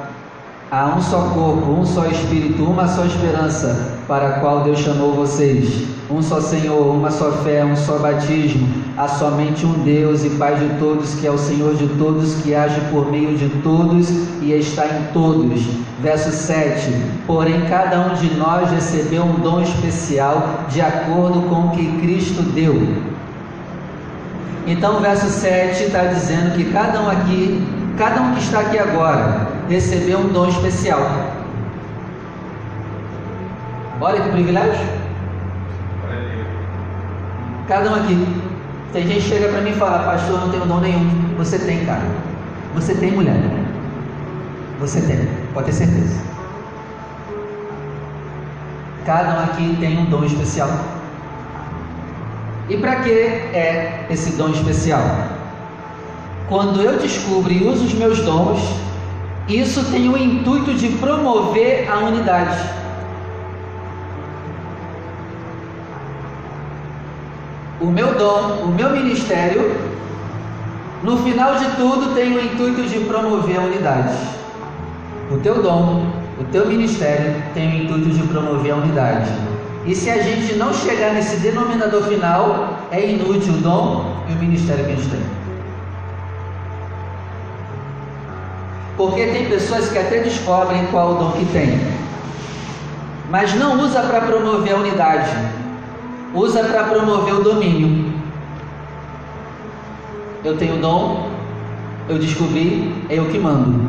Há 0.70 0.94
um 0.94 1.00
só 1.00 1.30
corpo, 1.30 1.73
um 1.73 1.87
só 1.87 2.04
espírito, 2.06 2.62
uma 2.62 2.87
só 2.87 3.06
esperança, 3.06 3.94
para 4.06 4.28
a 4.28 4.32
qual 4.40 4.64
Deus 4.64 4.80
chamou 4.80 5.14
vocês. 5.14 5.87
Um 6.11 6.20
só 6.20 6.42
Senhor, 6.42 6.94
uma 6.94 7.11
só 7.11 7.32
fé, 7.32 7.64
um 7.64 7.75
só 7.75 7.99
batismo. 7.99 8.68
Há 8.97 9.08
somente 9.08 9.64
um 9.64 9.73
Deus 9.82 10.25
e 10.25 10.30
Pai 10.30 10.56
de 10.56 10.78
todos, 10.78 11.14
que 11.14 11.26
é 11.26 11.30
o 11.30 11.38
Senhor 11.38 11.75
de 11.75 11.87
todos, 11.97 12.35
que 12.42 12.54
age 12.54 12.80
por 12.90 13.11
meio 13.11 13.37
de 13.38 13.49
todos 13.62 14.11
e 14.42 14.52
está 14.52 14.87
em 14.87 15.04
todos. 15.14 15.62
Verso 16.02 16.30
7. 16.30 16.92
Porém, 17.26 17.62
cada 17.62 18.00
um 18.00 18.14
de 18.14 18.35
nós 18.35 18.70
recebeu 18.70 19.23
um 19.23 19.40
dom 19.40 19.62
especial 19.62 20.66
de 20.68 20.82
acordo 20.82 21.49
com 21.49 21.68
o 21.68 21.70
que 21.70 21.99
Cristo 22.00 22.42
deu. 22.42 22.75
Então, 24.66 24.99
o 24.99 25.00
verso 25.00 25.28
7 25.30 25.85
está 25.85 26.04
dizendo 26.04 26.54
que 26.54 26.70
cada 26.73 27.00
um 27.00 27.08
aqui 27.08 27.77
Cada 27.99 28.23
um 28.23 28.35
que 28.35 28.40
está 28.40 28.61
aqui 28.61 28.78
agora 28.78 29.49
recebeu 29.69 30.21
um 30.21 30.28
dom 30.28 30.49
especial. 30.49 31.00
Olha 34.00 34.21
que 34.21 34.31
privilégio. 34.31 34.87
Cada 37.67 37.90
um 37.90 37.95
aqui. 37.97 38.43
Tem 38.93 39.07
gente 39.07 39.25
que 39.25 39.28
chega 39.28 39.49
para 39.49 39.61
mim 39.62 39.71
e 39.71 39.75
fala, 39.75 39.99
pastor, 40.05 40.40
não 40.40 40.50
tenho 40.50 40.64
dom 40.64 40.78
nenhum. 40.78 41.35
Você 41.38 41.59
tem, 41.59 41.85
cara. 41.85 42.05
Você 42.75 42.95
tem 42.95 43.11
mulher. 43.11 43.35
Você 44.78 45.00
tem, 45.00 45.28
pode 45.52 45.67
ter 45.67 45.73
certeza. 45.73 46.21
Cada 49.05 49.40
um 49.40 49.45
aqui 49.45 49.76
tem 49.81 49.99
um 49.99 50.05
dom 50.05 50.25
especial. 50.25 50.71
E 52.69 52.76
para 52.76 52.97
que 52.97 53.11
é 53.11 54.07
esse 54.09 54.37
dom 54.37 54.50
especial? 54.50 55.02
Quando 56.49 56.81
eu 56.81 56.99
descubro 56.99 57.52
e 57.52 57.62
uso 57.62 57.85
os 57.85 57.93
meus 57.93 58.21
dons, 58.21 58.59
isso 59.47 59.85
tem 59.90 60.09
o 60.09 60.17
intuito 60.17 60.73
de 60.73 60.88
promover 60.97 61.90
a 61.90 61.99
unidade. 61.99 62.59
O 67.81 67.87
meu 67.87 68.14
dom, 68.14 68.64
o 68.64 68.69
meu 68.69 68.90
ministério, 68.90 69.76
no 71.02 71.19
final 71.19 71.57
de 71.57 71.67
tudo, 71.76 72.14
tem 72.14 72.35
o 72.35 72.43
intuito 72.43 72.83
de 72.83 73.00
promover 73.00 73.59
a 73.59 73.62
unidade. 73.64 74.17
O 75.31 75.37
teu 75.37 75.62
dom, 75.62 76.11
o 76.40 76.45
teu 76.45 76.67
ministério 76.67 77.43
tem 77.52 77.69
o 77.69 77.85
intuito 77.85 78.09
de 78.09 78.23
promover 78.26 78.73
a 78.73 78.76
unidade. 78.76 79.31
E 79.85 79.95
se 79.95 80.09
a 80.09 80.23
gente 80.23 80.55
não 80.55 80.73
chegar 80.73 81.12
nesse 81.12 81.37
denominador 81.37 82.02
final, 82.05 82.78
é 82.90 83.07
inútil 83.07 83.52
o 83.52 83.59
dom 83.59 84.25
e 84.28 84.33
o 84.33 84.37
ministério 84.37 84.87
que 84.87 84.93
a 84.93 84.95
gente 84.97 85.09
tem. 85.11 85.38
Porque 88.99 89.26
tem 89.28 89.49
pessoas 89.49 89.88
que 89.88 89.97
até 89.97 90.19
descobrem 90.23 90.85
qual 90.87 91.12
o 91.12 91.14
dom 91.14 91.31
que 91.31 91.45
tem, 91.52 91.81
mas 93.31 93.55
não 93.55 93.81
usa 93.81 94.02
para 94.02 94.23
promover 94.23 94.75
a 94.75 94.78
unidade, 94.78 95.31
usa 96.35 96.64
para 96.64 96.83
promover 96.83 97.35
o 97.35 97.45
domínio. 97.45 98.12
Eu 100.43 100.57
tenho 100.57 100.81
dom, 100.81 101.31
eu 102.09 102.19
descobri, 102.19 102.93
é 103.09 103.21
eu 103.21 103.26
que 103.26 103.38
mando. 103.38 103.88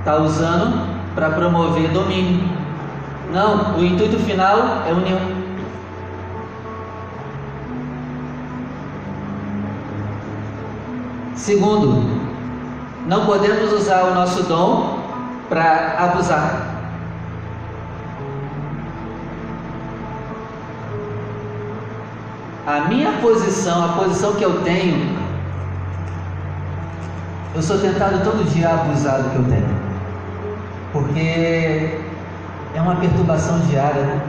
Está 0.00 0.18
usando 0.18 0.86
para 1.14 1.30
promover 1.30 1.88
domínio. 1.92 2.46
Não, 3.32 3.78
o 3.78 3.84
intuito 3.84 4.18
final 4.18 4.82
é 4.86 4.92
união. 4.92 5.38
Segundo, 11.34 12.17
não 13.08 13.24
podemos 13.24 13.72
usar 13.72 14.04
o 14.04 14.14
nosso 14.14 14.42
dom 14.42 14.98
para 15.48 15.96
abusar. 15.98 16.74
A 22.66 22.80
minha 22.82 23.12
posição, 23.22 23.82
a 23.82 23.88
posição 23.94 24.34
que 24.34 24.44
eu 24.44 24.60
tenho, 24.62 25.18
eu 27.54 27.62
sou 27.62 27.78
tentado 27.78 28.22
todo 28.22 28.46
dia 28.52 28.68
a 28.68 28.74
abusar 28.74 29.22
do 29.22 29.30
que 29.30 29.36
eu 29.36 29.44
tenho. 29.44 29.78
Porque 30.92 31.98
é 32.74 32.82
uma 32.82 32.96
perturbação 32.96 33.58
diária. 33.60 34.02
Né? 34.02 34.20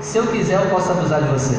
Se 0.00 0.18
eu 0.18 0.26
quiser, 0.26 0.60
eu 0.60 0.68
posso 0.68 0.90
abusar 0.90 1.22
de 1.22 1.28
você. 1.28 1.56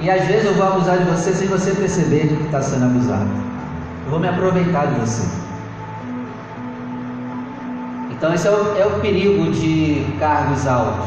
E 0.00 0.10
às 0.10 0.26
vezes 0.26 0.44
eu 0.44 0.54
vou 0.54 0.66
abusar 0.66 0.98
de 0.98 1.04
você 1.04 1.32
sem 1.32 1.48
você 1.48 1.72
perceber 1.72 2.28
que 2.28 2.44
está 2.44 2.60
sendo 2.60 2.84
abusado. 2.84 3.49
Vou 4.10 4.18
me 4.18 4.28
aproveitar 4.28 4.86
de 4.86 5.00
você. 5.00 5.26
Então 8.10 8.34
esse 8.34 8.46
é 8.46 8.50
o, 8.50 8.76
é 8.76 8.84
o 8.84 9.00
perigo 9.00 9.50
de 9.50 10.04
cargos 10.18 10.66
altos. 10.66 11.06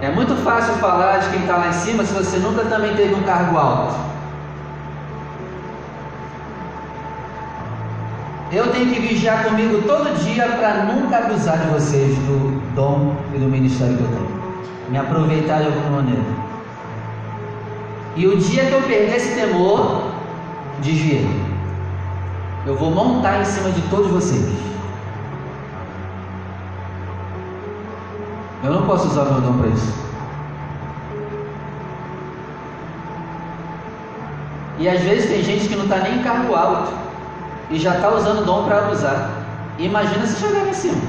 É 0.00 0.10
muito 0.10 0.36
fácil 0.44 0.74
falar 0.74 1.18
de 1.18 1.30
quem 1.30 1.40
está 1.40 1.56
lá 1.56 1.68
em 1.68 1.72
cima 1.72 2.04
se 2.04 2.12
você 2.12 2.36
nunca 2.36 2.62
também 2.64 2.94
teve 2.94 3.14
um 3.14 3.22
cargo 3.22 3.56
alto. 3.56 3.94
Eu 8.52 8.70
tenho 8.70 8.92
que 8.92 9.00
vigiar 9.00 9.44
comigo 9.44 9.82
todo 9.82 10.14
dia 10.22 10.46
para 10.46 10.84
nunca 10.84 11.18
abusar 11.18 11.58
de 11.58 11.66
vocês 11.68 12.14
do 12.18 12.60
dom 12.76 13.16
e 13.34 13.38
do 13.38 13.46
ministério 13.46 13.96
que 13.96 14.02
eu 14.02 14.08
tenho. 14.08 14.44
Me 14.90 14.98
aproveitar 14.98 15.62
de 15.62 15.66
alguma 15.66 16.02
maneira. 16.02 16.22
E 18.14 18.26
o 18.28 18.36
dia 18.36 18.66
que 18.66 18.72
eu 18.72 18.82
perder 18.82 19.16
esse 19.16 19.34
temor, 19.34 20.13
desviei. 20.84 21.26
Eu 22.66 22.76
vou 22.76 22.90
montar 22.90 23.40
em 23.40 23.44
cima 23.44 23.70
de 23.70 23.80
todos 23.88 24.10
vocês. 24.10 24.46
Eu 28.62 28.72
não 28.72 28.86
posso 28.86 29.08
usar 29.08 29.24
meu 29.24 29.40
dom 29.40 29.58
para 29.58 29.68
isso. 29.68 30.04
E 34.78 34.88
às 34.88 35.00
vezes 35.00 35.30
tem 35.30 35.42
gente 35.42 35.68
que 35.68 35.76
não 35.76 35.84
está 35.84 35.98
nem 35.98 36.18
em 36.18 36.22
cargo 36.22 36.54
alto 36.54 36.92
e 37.70 37.78
já 37.78 37.94
está 37.94 38.10
usando 38.14 38.40
o 38.40 38.44
dom 38.44 38.64
para 38.64 38.78
abusar. 38.78 39.30
Imagina 39.78 40.26
se 40.26 40.40
chegar 40.40 40.68
em 40.68 40.72
cima. 40.72 41.00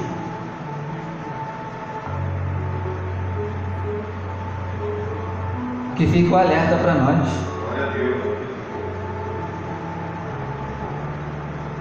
Que 5.96 6.06
fica 6.06 6.34
o 6.34 6.36
alerta 6.36 6.76
para 6.76 6.94
nós. 6.94 8.35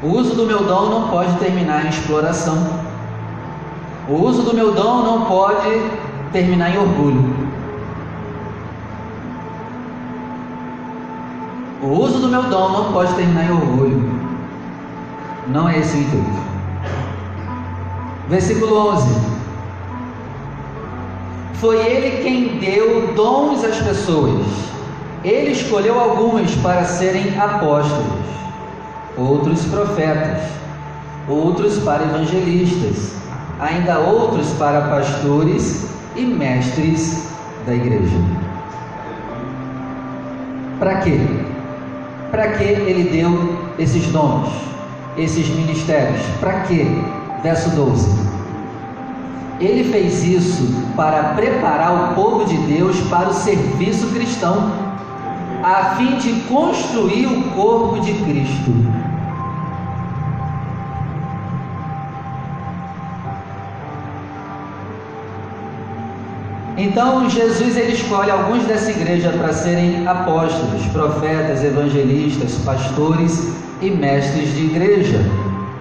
O 0.05 0.19
uso 0.19 0.35
do 0.35 0.45
meu 0.45 0.63
dom 0.63 0.87
não 0.91 1.07
pode 1.07 1.35
terminar 1.39 1.83
em 1.83 1.89
exploração. 1.89 2.55
O 4.07 4.13
uso 4.21 4.43
do 4.43 4.53
meu 4.53 4.71
dom 4.71 5.01
não 5.01 5.25
pode 5.25 5.81
terminar 6.31 6.69
em 6.69 6.77
orgulho. 6.77 7.35
O 11.81 11.87
uso 11.87 12.19
do 12.19 12.27
meu 12.27 12.43
dom 12.43 12.69
não 12.69 12.93
pode 12.93 13.15
terminar 13.15 13.45
em 13.45 13.51
orgulho. 13.51 14.07
Não 15.47 15.67
é 15.67 15.79
esse 15.79 15.97
o 15.97 16.01
intuito. 16.01 16.45
Versículo 18.29 18.89
11. 18.93 19.07
Foi 21.55 21.77
ele 21.77 22.21
quem 22.21 22.59
deu 22.59 23.11
dons 23.15 23.63
às 23.63 23.77
pessoas. 23.79 24.45
Ele 25.23 25.49
escolheu 25.49 25.99
alguns 25.99 26.53
para 26.57 26.85
serem 26.85 27.35
apóstolos, 27.39 28.05
outros 29.17 29.63
profetas, 29.65 30.43
outros 31.27 31.77
para 31.79 32.03
evangelistas, 32.03 33.13
ainda 33.59 33.99
outros 33.99 34.49
para 34.53 34.81
pastores 34.89 35.87
e 36.15 36.21
mestres 36.21 37.27
da 37.65 37.73
igreja. 37.73 38.17
Para 40.79 40.95
quê? 40.97 41.19
Para 42.31 42.49
que 42.49 42.63
ele 42.63 43.09
deu 43.09 43.73
esses 43.79 44.07
dons? 44.07 44.65
esses 45.17 45.47
ministérios. 45.49 46.21
Para 46.39 46.61
quê? 46.61 46.85
Verso 47.41 47.69
12. 47.71 48.25
Ele 49.59 49.89
fez 49.89 50.23
isso 50.23 50.73
para 50.95 51.35
preparar 51.35 52.11
o 52.11 52.15
povo 52.15 52.45
de 52.45 52.57
Deus 52.57 52.99
para 53.09 53.29
o 53.29 53.33
serviço 53.33 54.07
cristão, 54.07 54.71
a 55.63 55.95
fim 55.95 56.17
de 56.17 56.41
construir 56.41 57.27
o 57.27 57.43
corpo 57.51 57.99
de 58.01 58.13
Cristo. 58.13 58.71
Então 66.85 67.27
Jesus 67.27 67.75
ele 67.75 67.93
escolhe 67.93 68.29
alguns 68.29 68.63
dessa 68.65 68.91
igreja 68.91 69.29
para 69.31 69.51
serem 69.51 70.07
apóstolos, 70.07 70.85
profetas, 70.93 71.63
evangelistas, 71.63 72.59
pastores 72.63 73.55
e 73.81 73.89
mestres 73.89 74.53
de 74.53 74.65
igreja. 74.65 75.19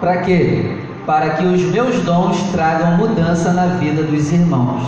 Para 0.01 0.23
quê? 0.23 0.79
Para 1.05 1.31
que 1.31 1.45
os 1.45 1.61
meus 1.61 1.97
dons 2.05 2.39
tragam 2.53 2.97
mudança 2.97 3.53
na 3.53 3.67
vida 3.67 4.03
dos 4.03 4.33
irmãos. 4.33 4.83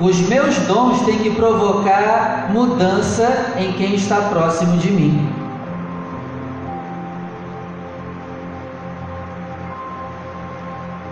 Os 0.00 0.18
meus 0.20 0.56
dons 0.60 1.02
têm 1.02 1.18
que 1.18 1.30
provocar 1.32 2.48
mudança 2.50 3.52
em 3.58 3.72
quem 3.72 3.96
está 3.96 4.16
próximo 4.22 4.78
de 4.78 4.90
mim. 4.90 5.28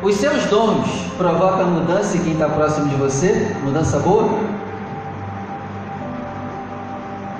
Os 0.00 0.14
seus 0.14 0.44
dons 0.44 0.86
provocam 1.16 1.66
mudança 1.72 2.16
em 2.16 2.22
quem 2.22 2.32
está 2.34 2.48
próximo 2.48 2.88
de 2.88 2.94
você? 2.94 3.52
Mudança 3.64 3.98
boa? 3.98 4.26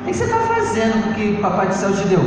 O 0.00 0.04
que 0.04 0.12
você 0.12 0.24
está 0.24 0.38
fazendo 0.40 1.04
com 1.04 1.10
o 1.10 1.14
que 1.14 1.36
o 1.38 1.40
Papai 1.40 1.68
do 1.68 1.74
Céu 1.74 1.92
te 1.92 2.08
deu? 2.08 2.18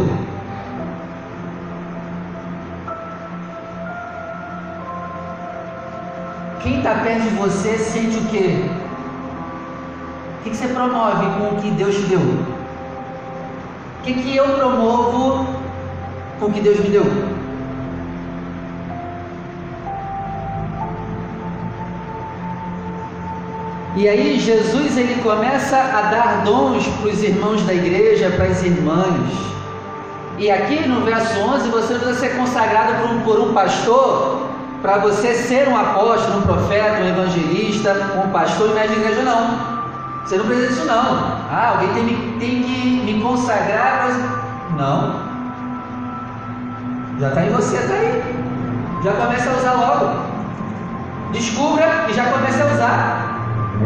Quem 6.64 6.78
está 6.78 6.96
perto 6.96 7.24
de 7.24 7.30
você 7.36 7.78
sente 7.78 8.18
o 8.18 8.26
quê? 8.28 8.70
O 10.40 10.44
que 10.44 10.56
você 10.56 10.70
promove 10.70 11.26
com 11.38 11.56
o 11.56 11.62
que 11.62 11.72
Deus 11.72 11.94
te 11.94 12.04
deu? 12.04 12.20
O 12.22 14.04
que, 14.04 14.14
que 14.14 14.38
eu 14.38 14.48
promovo 14.56 15.46
com 16.40 16.46
o 16.46 16.52
que 16.54 16.62
Deus 16.62 16.80
me 16.80 16.90
deu? 16.90 17.41
E 23.96 24.08
aí 24.08 24.40
Jesus 24.40 24.98
ele 24.98 25.22
começa 25.22 25.76
a 25.78 26.02
dar 26.04 26.44
dons 26.46 26.88
para 26.88 27.10
os 27.10 27.22
irmãos 27.22 27.62
da 27.64 27.74
igreja, 27.74 28.30
para 28.30 28.46
as 28.46 28.64
irmãs. 28.64 29.52
E 30.38 30.50
aqui 30.50 30.88
no 30.88 31.02
verso 31.02 31.40
11 31.40 31.70
você 31.70 31.96
precisa 31.96 32.20
ser 32.20 32.38
consagrado 32.38 33.02
por 33.02 33.12
um, 33.12 33.22
por 33.22 33.40
um 33.40 33.54
pastor 33.54 34.50
para 34.82 34.98
você 34.98 35.36
ser 35.36 35.68
um 35.68 35.78
apóstolo, 35.78 36.40
um 36.40 36.42
profeta, 36.42 37.02
um 37.02 37.08
evangelista, 37.08 37.94
um 38.26 38.30
pastor 38.32 38.72
e 38.72 38.74
médico 38.74 38.96
de 38.96 39.02
igreja, 39.02 39.22
não. 39.24 39.82
Você 40.26 40.38
não 40.38 40.46
precisa 40.46 40.68
disso, 40.70 40.86
não. 40.86 41.42
Ah, 41.52 41.74
alguém 41.74 41.94
tem, 41.94 42.38
tem 42.40 42.64
que 42.64 43.02
me 43.06 43.22
consagrar. 43.22 44.10
Não. 44.78 45.32
Já 47.20 47.28
está 47.28 47.44
em 47.44 47.50
você, 47.52 47.76
está 47.76 47.94
aí. 47.94 48.24
Já 49.04 49.12
começa 49.14 49.50
a 49.50 49.58
usar 49.58 49.74
logo. 49.74 50.32
Descubra 51.32 52.06
e 52.10 52.14
já 52.14 52.26
comece 52.32 52.62
a 52.62 52.66
usar. 52.66 53.21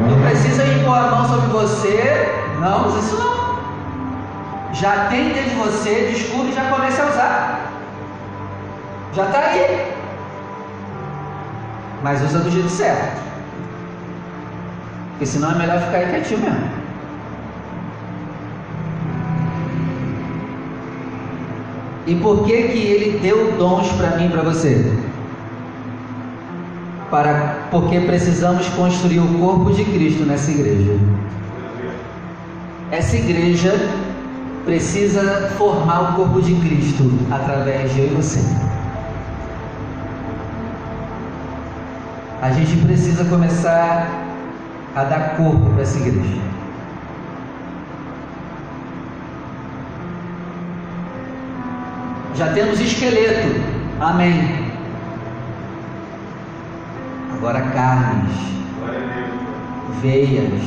Não 0.02 0.22
precisa 0.22 0.66
impor 0.66 0.98
a 0.98 1.12
mão 1.12 1.26
sobre 1.28 1.48
você. 1.48 2.46
Não, 2.60 2.88
usa 2.88 3.00
isso 3.00 3.18
não. 3.18 4.74
já 4.74 5.08
tem 5.10 5.30
dentro 5.34 5.50
de 5.52 5.56
você, 5.56 6.12
descubra 6.12 6.50
e 6.50 6.54
já 6.54 6.70
comece 6.70 7.02
a 7.02 7.06
usar. 7.06 7.72
Já 9.14 9.26
está 9.26 9.40
aí. 9.40 9.94
Mas 12.04 12.22
usa 12.22 12.40
do 12.40 12.52
jeito 12.52 12.70
certo. 12.70 13.24
Porque 15.12 15.26
senão 15.26 15.52
é 15.52 15.56
melhor 15.56 15.80
ficar 15.80 15.98
aí 15.98 16.10
quietinho 16.10 16.42
mesmo. 16.42 16.76
E 22.08 22.16
por 22.16 22.46
que 22.46 22.64
que 22.64 22.78
ele 22.78 23.20
deu 23.20 23.54
dons 23.54 23.92
para 23.94 24.18
mim 24.18 24.30
para 24.30 24.44
você? 24.44 25.05
Para, 27.10 27.68
porque 27.70 28.00
precisamos 28.00 28.68
construir 28.70 29.20
o 29.20 29.40
corpo 29.40 29.72
de 29.72 29.86
Cristo 29.86 30.24
nessa 30.24 30.52
igreja. 30.52 30.98
Essa 32.92 33.16
igreja 33.16 33.74
precisa 34.66 35.50
formar 35.58 36.12
o 36.12 36.16
corpo 36.16 36.42
de 36.42 36.56
Cristo 36.56 37.12
através 37.32 37.94
de 37.94 38.00
eu 38.00 38.06
e 38.08 38.16
você. 38.16 38.40
A 42.42 42.52
gente 42.52 42.76
precisa 42.86 43.26
começar 43.26 44.08
a 44.96 45.04
dar 45.04 45.36
corpo 45.38 45.70
para 45.72 45.84
essa 45.84 45.98
igreja. 46.00 46.42
Já 52.36 52.52
temos 52.54 52.80
esqueleto, 52.80 53.62
amém. 54.00 54.65
Agora 57.38 57.62
carnes, 57.62 58.32
veias, 60.02 60.62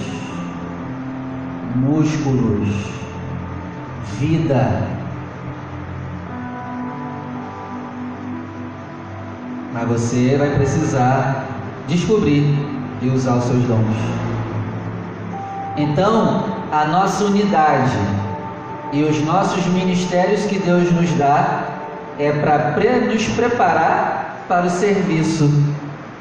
músculos, 1.76 2.68
vida. 4.18 4.82
Mas 9.72 9.88
você 9.88 10.36
vai 10.36 10.54
precisar 10.56 11.46
descobrir 11.88 12.44
e 13.00 13.08
usar 13.08 13.36
os 13.36 13.44
seus 13.44 13.62
dons. 13.64 13.96
Então, 15.74 16.44
a 16.70 16.84
nossa 16.84 17.24
unidade 17.24 17.96
e 18.92 19.02
os 19.04 19.24
nossos 19.24 19.64
ministérios 19.68 20.44
que 20.44 20.58
Deus 20.58 20.92
nos 20.92 21.10
dá 21.12 21.64
é 22.18 22.30
para 22.30 22.76
nos 23.06 23.26
preparar 23.28 24.44
para 24.46 24.66
o 24.66 24.70
serviço 24.70 25.50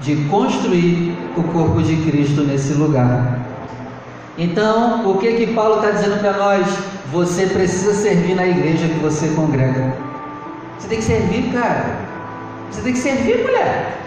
de 0.01 0.15
construir 0.29 1.17
o 1.36 1.43
corpo 1.43 1.81
de 1.81 1.97
Cristo 2.10 2.41
nesse 2.41 2.73
lugar. 2.73 3.39
Então, 4.38 5.10
o 5.10 5.17
que 5.17 5.33
que 5.33 5.53
Paulo 5.53 5.77
está 5.77 5.91
dizendo 5.91 6.19
para 6.19 6.33
nós? 6.33 6.67
Você 7.12 7.47
precisa 7.47 7.93
servir 7.93 8.36
na 8.36 8.45
igreja 8.45 8.88
que 8.88 8.99
você 8.99 9.29
congrega. 9.29 9.95
Você 10.77 10.88
tem 10.88 10.99
que 10.99 11.05
servir, 11.05 11.51
cara. 11.51 11.95
Você 12.69 12.81
tem 12.81 12.93
que 12.93 12.99
servir, 12.99 13.43
mulher. 13.43 13.97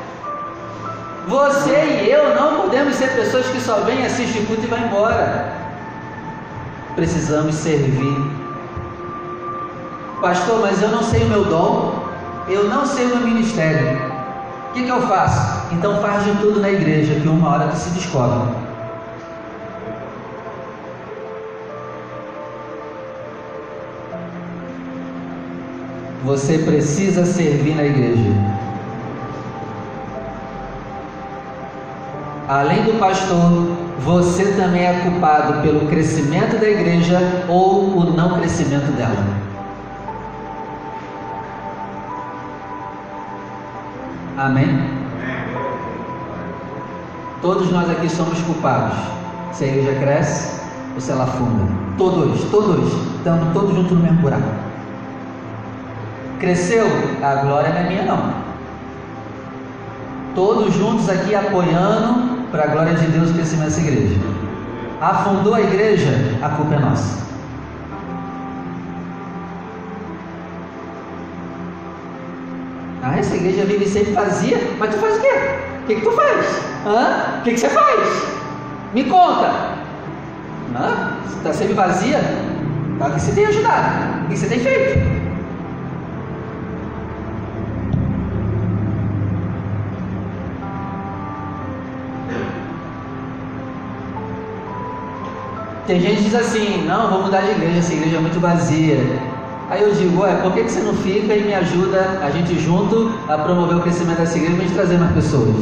Você 1.27 2.05
e 2.05 2.11
eu 2.11 2.35
não 2.35 2.63
podemos 2.63 2.95
ser 2.95 3.09
pessoas 3.15 3.47
que 3.47 3.61
só 3.61 3.81
vêm, 3.81 4.05
assistem 4.05 4.45
culto 4.45 4.63
e 4.63 4.67
vai 4.67 4.85
embora. 4.85 5.53
Precisamos 6.95 7.55
servir. 7.57 8.31
Pastor, 10.21 10.61
mas 10.61 10.83
eu 10.83 10.91
não 10.91 11.03
sei 11.03 11.25
o 11.25 11.29
meu 11.29 11.45
dom, 11.45 12.05
eu 12.49 12.65
não 12.69 12.85
sei 12.85 13.07
o 13.07 13.09
meu 13.17 13.21
ministério. 13.21 14.10
O 14.71 14.73
que, 14.73 14.85
que 14.85 14.89
eu 14.89 15.03
faço? 15.03 15.75
Então 15.75 16.01
faz 16.01 16.25
de 16.25 16.33
tudo 16.37 16.61
na 16.61 16.71
igreja, 16.71 17.19
que 17.21 17.27
uma 17.27 17.51
hora 17.51 17.67
tu 17.67 17.77
se 17.77 17.91
descobre. 17.91 18.55
Você 26.25 26.59
precisa 26.59 27.27
servir 27.27 27.75
na 27.75 27.83
igreja. 27.83 28.31
Além 32.49 32.85
do 32.85 32.97
pastor, 33.01 33.77
você 33.99 34.53
também 34.53 34.87
é 34.87 35.01
culpado 35.01 35.63
pelo 35.63 35.89
crescimento 35.89 36.61
da 36.61 36.69
igreja 36.69 37.19
ou 37.49 37.99
o 37.99 38.17
não 38.17 38.39
crescimento 38.39 38.93
dela. 38.97 39.50
Amém? 44.41 44.67
Todos 47.43 47.71
nós 47.71 47.91
aqui 47.91 48.09
somos 48.09 48.41
culpados. 48.41 48.97
Se 49.53 49.65
a 49.65 49.67
igreja 49.67 50.01
cresce 50.01 50.63
ou 50.95 51.01
se 51.01 51.13
ela 51.13 51.25
afunda. 51.25 51.71
Todos, 51.99 52.45
todos. 52.51 52.91
Estamos 53.17 53.53
todos 53.53 53.77
juntos 53.77 53.93
no 53.93 54.03
mesmo 54.03 54.23
buraco. 54.23 54.49
Cresceu? 56.39 56.87
A 57.23 57.35
glória 57.35 57.69
não 57.69 57.81
é 57.81 57.89
minha, 57.91 58.03
não. 58.05 58.33
Todos 60.35 60.73
juntos 60.73 61.11
aqui 61.11 61.35
apoiando 61.35 62.49
para 62.51 62.65
a 62.65 62.67
glória 62.69 62.95
de 62.95 63.09
Deus 63.09 63.29
o 63.31 63.35
crescimento 63.35 63.67
dessa 63.67 63.81
igreja. 63.83 64.19
Afundou 65.03 65.55
a 65.55 65.61
igreja? 65.61 66.39
A 66.41 66.49
culpa 66.49 66.77
é 66.77 66.79
nossa. 66.79 67.30
Essa 73.21 73.37
igreja 73.37 73.65
vive 73.65 73.87
sempre 73.87 74.13
vazia, 74.13 74.59
mas 74.79 74.95
tu 74.95 75.01
faz 75.01 75.17
o 75.17 75.21
quê? 75.21 75.29
O 75.83 75.87
que, 75.87 75.95
que 75.97 76.01
tu 76.01 76.13
faz? 76.13 76.63
Hã? 76.87 77.39
O 77.39 77.43
que, 77.43 77.53
que 77.53 77.61
você 77.61 77.69
faz? 77.69 78.27
Me 78.95 79.05
conta. 79.05 79.51
Hã? 80.75 81.17
Está 81.37 81.53
sempre 81.53 81.75
vazia? 81.75 82.19
O 83.01 83.11
que 83.13 83.21
você 83.21 83.33
tem 83.33 83.47
ajudado? 83.47 84.25
O 84.25 84.29
que 84.29 84.37
você 84.37 84.47
tem 84.47 84.61
feito? 84.61 85.21
Tem 95.87 96.01
gente 96.01 96.17
que 96.19 96.25
diz 96.25 96.35
assim, 96.35 96.85
não, 96.87 97.11
vou 97.11 97.23
mudar 97.23 97.41
de 97.41 97.51
igreja, 97.51 97.79
essa 97.79 97.93
igreja 97.93 98.19
é 98.19 98.21
muito 98.21 98.39
vazia. 98.39 99.30
Aí 99.71 99.83
eu 99.83 99.95
digo, 99.95 100.23
ué, 100.23 100.35
por 100.43 100.53
que, 100.53 100.65
que 100.65 100.71
você 100.73 100.81
não 100.81 100.95
fica 100.95 101.33
e 101.33 101.45
me 101.45 101.55
ajuda 101.55 102.19
a 102.25 102.31
gente 102.31 102.59
junto 102.59 103.15
a 103.29 103.39
promover 103.39 103.77
o 103.77 103.81
crescimento 103.81 104.19
dessa 104.19 104.37
igreja 104.37 104.57
para 104.57 104.65
a 104.65 104.67
gente 104.67 104.75
trazer 104.75 104.99
mais 104.99 105.13
pessoas? 105.13 105.55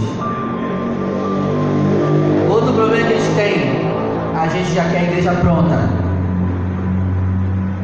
Outro 2.49 2.73
problema 2.73 3.07
que 3.07 3.13
a 3.13 3.17
gente 3.19 3.35
tem, 3.35 3.93
a 4.35 4.49
gente 4.49 4.75
já 4.75 4.85
quer 4.85 5.01
a 5.01 5.03
igreja 5.03 5.33
pronta. 5.33 5.91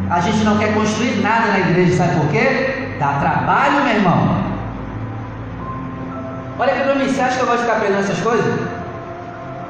A 0.08 0.20
gente 0.20 0.42
não 0.44 0.56
quer 0.56 0.72
construir 0.72 1.20
nada 1.20 1.48
na 1.48 1.58
igreja, 1.58 1.94
sabe 1.94 2.18
por 2.18 2.30
quê? 2.30 2.96
Dá 2.98 3.18
trabalho, 3.20 3.84
meu 3.84 3.94
irmão. 3.94 4.44
Olha 6.58 6.72
aqui 6.72 6.82
para 6.84 6.94
mim, 6.94 7.06
você 7.06 7.20
acha 7.20 7.36
que 7.36 7.42
eu 7.42 7.46
gosto 7.46 7.58
de 7.58 7.64
ficar 7.66 7.80
pregando 7.80 8.00
essas 8.00 8.20
coisas? 8.20 8.60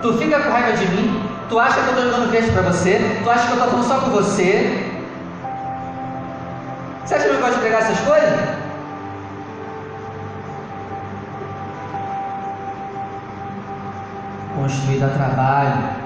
Tu 0.03 0.13
fica 0.19 0.39
com 0.39 0.51
raiva 0.51 0.77
de 0.77 0.87
mim, 0.87 1.21
tu 1.49 1.59
acha 1.59 1.81
que 1.81 1.89
eu 1.89 1.95
estou 1.95 2.05
jogando 2.05 2.31
crente 2.31 2.53
para 2.53 2.63
você, 2.63 3.19
tu 3.25 3.29
acha 3.29 3.47
que 3.47 3.53
eu 3.53 3.57
estou 3.57 3.71
falando 3.71 3.89
só 3.89 3.99
com 3.99 4.11
você, 4.11 4.94
você 7.05 7.15
acha 7.15 7.25
que 7.25 7.35
eu 7.35 7.41
gosto 7.41 7.55
de 7.55 7.61
pregar 7.61 7.83
essas 7.83 8.01
coisas? 8.01 8.41
Construir 14.57 14.99
dá 14.99 15.09
trabalho. 15.09 16.05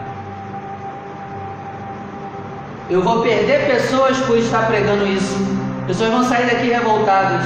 Eu 2.91 3.03
vou 3.03 3.23
perder 3.23 3.67
pessoas 3.67 4.19
por 4.21 4.39
estar 4.39 4.67
pregando 4.67 5.07
isso. 5.07 5.37
Pessoas 5.87 6.11
vão 6.11 6.25
sair 6.25 6.47
daqui 6.47 6.69
revoltadas. 6.71 7.45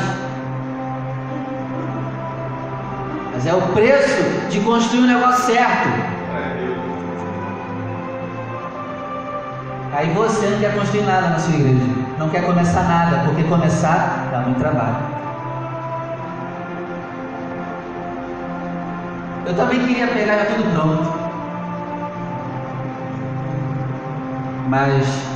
Mas 3.34 3.46
é 3.46 3.54
o 3.54 3.60
preço 3.72 4.22
de 4.48 4.60
construir 4.60 5.00
um 5.00 5.06
negócio 5.08 5.52
certo. 5.52 5.88
Aí 9.92 10.08
você 10.14 10.46
não 10.46 10.58
quer 10.58 10.74
construir 10.74 11.02
nada 11.02 11.28
na 11.28 11.38
sua 11.38 11.54
igreja, 11.54 11.84
não 12.18 12.28
quer 12.28 12.44
começar 12.44 12.82
nada, 12.82 13.24
porque 13.24 13.42
começar 13.44 14.28
dá 14.30 14.38
muito 14.40 14.58
trabalho. 14.58 14.96
Eu 19.46 19.56
também 19.56 19.80
queria 19.80 20.06
pegar 20.06 20.46
tudo 20.46 20.72
pronto. 20.72 21.22
Mas 24.68 25.26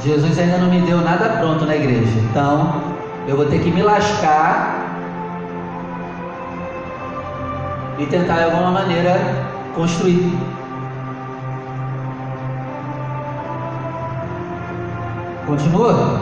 Jesus 0.00 0.38
ainda 0.38 0.58
não 0.58 0.68
me 0.68 0.80
deu 0.82 1.00
nada 1.00 1.28
pronto 1.38 1.64
na 1.64 1.74
igreja. 1.74 2.18
Então, 2.30 2.82
eu 3.26 3.36
vou 3.36 3.46
ter 3.46 3.60
que 3.60 3.70
me 3.70 3.82
lascar 3.82 4.82
e 7.98 8.06
tentar 8.06 8.34
de 8.34 8.44
alguma 8.44 8.70
maneira 8.70 9.16
construir. 9.74 10.36
Continua? 15.52 16.18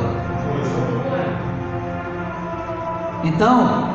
Então, 3.22 3.88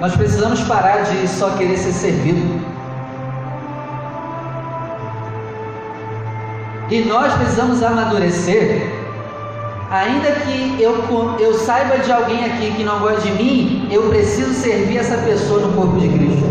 nós 0.00 0.14
precisamos 0.14 0.60
parar 0.60 1.02
de 1.02 1.26
só 1.26 1.50
querer 1.56 1.76
ser 1.76 1.90
servido. 1.90 2.60
E 6.88 7.00
nós 7.06 7.32
precisamos 7.34 7.82
amadurecer 7.82 8.94
Ainda 9.90 10.30
que 10.30 10.80
eu, 10.80 10.94
eu 11.40 11.54
saiba 11.54 11.98
de 11.98 12.12
alguém 12.12 12.44
aqui 12.44 12.72
que 12.76 12.84
não 12.84 13.00
gosta 13.00 13.22
de 13.22 13.32
mim, 13.32 13.88
eu 13.90 14.08
preciso 14.10 14.52
servir 14.52 14.98
essa 14.98 15.16
pessoa 15.18 15.60
no 15.60 15.72
corpo 15.74 15.98
de 15.98 16.08
Cristo. 16.08 16.46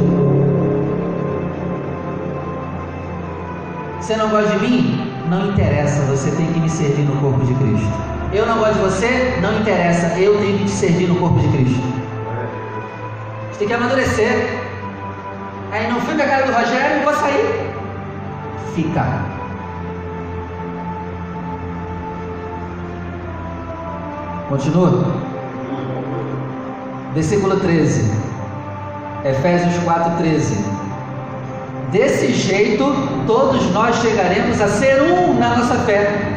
Você 4.01 4.15
não 4.17 4.29
gosta 4.29 4.57
de 4.57 4.67
mim? 4.67 5.04
Não 5.29 5.47
interessa, 5.51 6.01
você 6.03 6.29
tem 6.31 6.45
que 6.53 6.59
me 6.59 6.69
servir 6.69 7.03
no 7.03 7.19
corpo 7.19 7.43
de 7.45 7.53
Cristo. 7.55 7.89
Eu 8.31 8.45
não 8.45 8.59
gosto 8.59 8.73
de 8.73 8.79
você? 8.79 9.39
Não 9.41 9.59
interessa, 9.59 10.19
eu 10.19 10.37
tenho 10.39 10.59
que 10.59 10.65
te 10.65 10.71
servir 10.71 11.07
no 11.07 11.15
corpo 11.15 11.39
de 11.39 11.47
Cristo. 11.47 11.81
Você 13.51 13.59
tem 13.59 13.67
que 13.67 13.73
amadurecer. 13.73 14.59
Aí 15.71 15.89
não 15.89 15.99
fica 16.01 16.23
a 16.23 16.27
cara 16.27 16.45
do 16.45 16.53
Rogério, 16.53 17.03
vou 17.03 17.13
sair. 17.13 17.73
Fica. 18.75 19.25
Continua. 24.49 25.05
Versículo 27.13 27.59
13. 27.59 28.11
Efésios 29.23 29.83
4, 29.83 30.17
13. 30.17 30.84
Desse 31.91 32.33
jeito, 32.33 32.83
todos 33.27 33.71
nós 33.71 33.95
chegaremos 33.97 34.59
a 34.59 34.67
ser 34.67 35.01
um 35.01 35.33
na 35.39 35.57
nossa 35.57 35.75
fé 35.85 36.33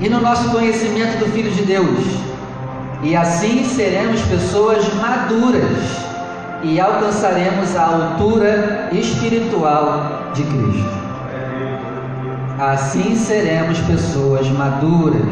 e 0.00 0.08
no 0.08 0.20
nosso 0.20 0.50
conhecimento 0.50 1.18
do 1.18 1.26
Filho 1.32 1.50
de 1.50 1.62
Deus, 1.62 1.98
e 3.02 3.14
assim 3.14 3.64
seremos 3.64 4.20
pessoas 4.22 4.92
maduras 4.94 6.02
e 6.62 6.80
alcançaremos 6.80 7.76
a 7.76 7.86
altura 7.86 8.88
espiritual 8.92 10.30
de 10.34 10.44
Cristo. 10.44 11.02
Assim 12.58 13.16
seremos 13.16 13.78
pessoas 13.80 14.46
maduras. 14.48 15.22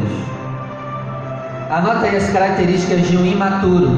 Anota 1.69 2.05
aí 2.05 2.17
as 2.17 2.29
características 2.29 3.07
de 3.07 3.15
um 3.15 3.25
imaturo. 3.25 3.89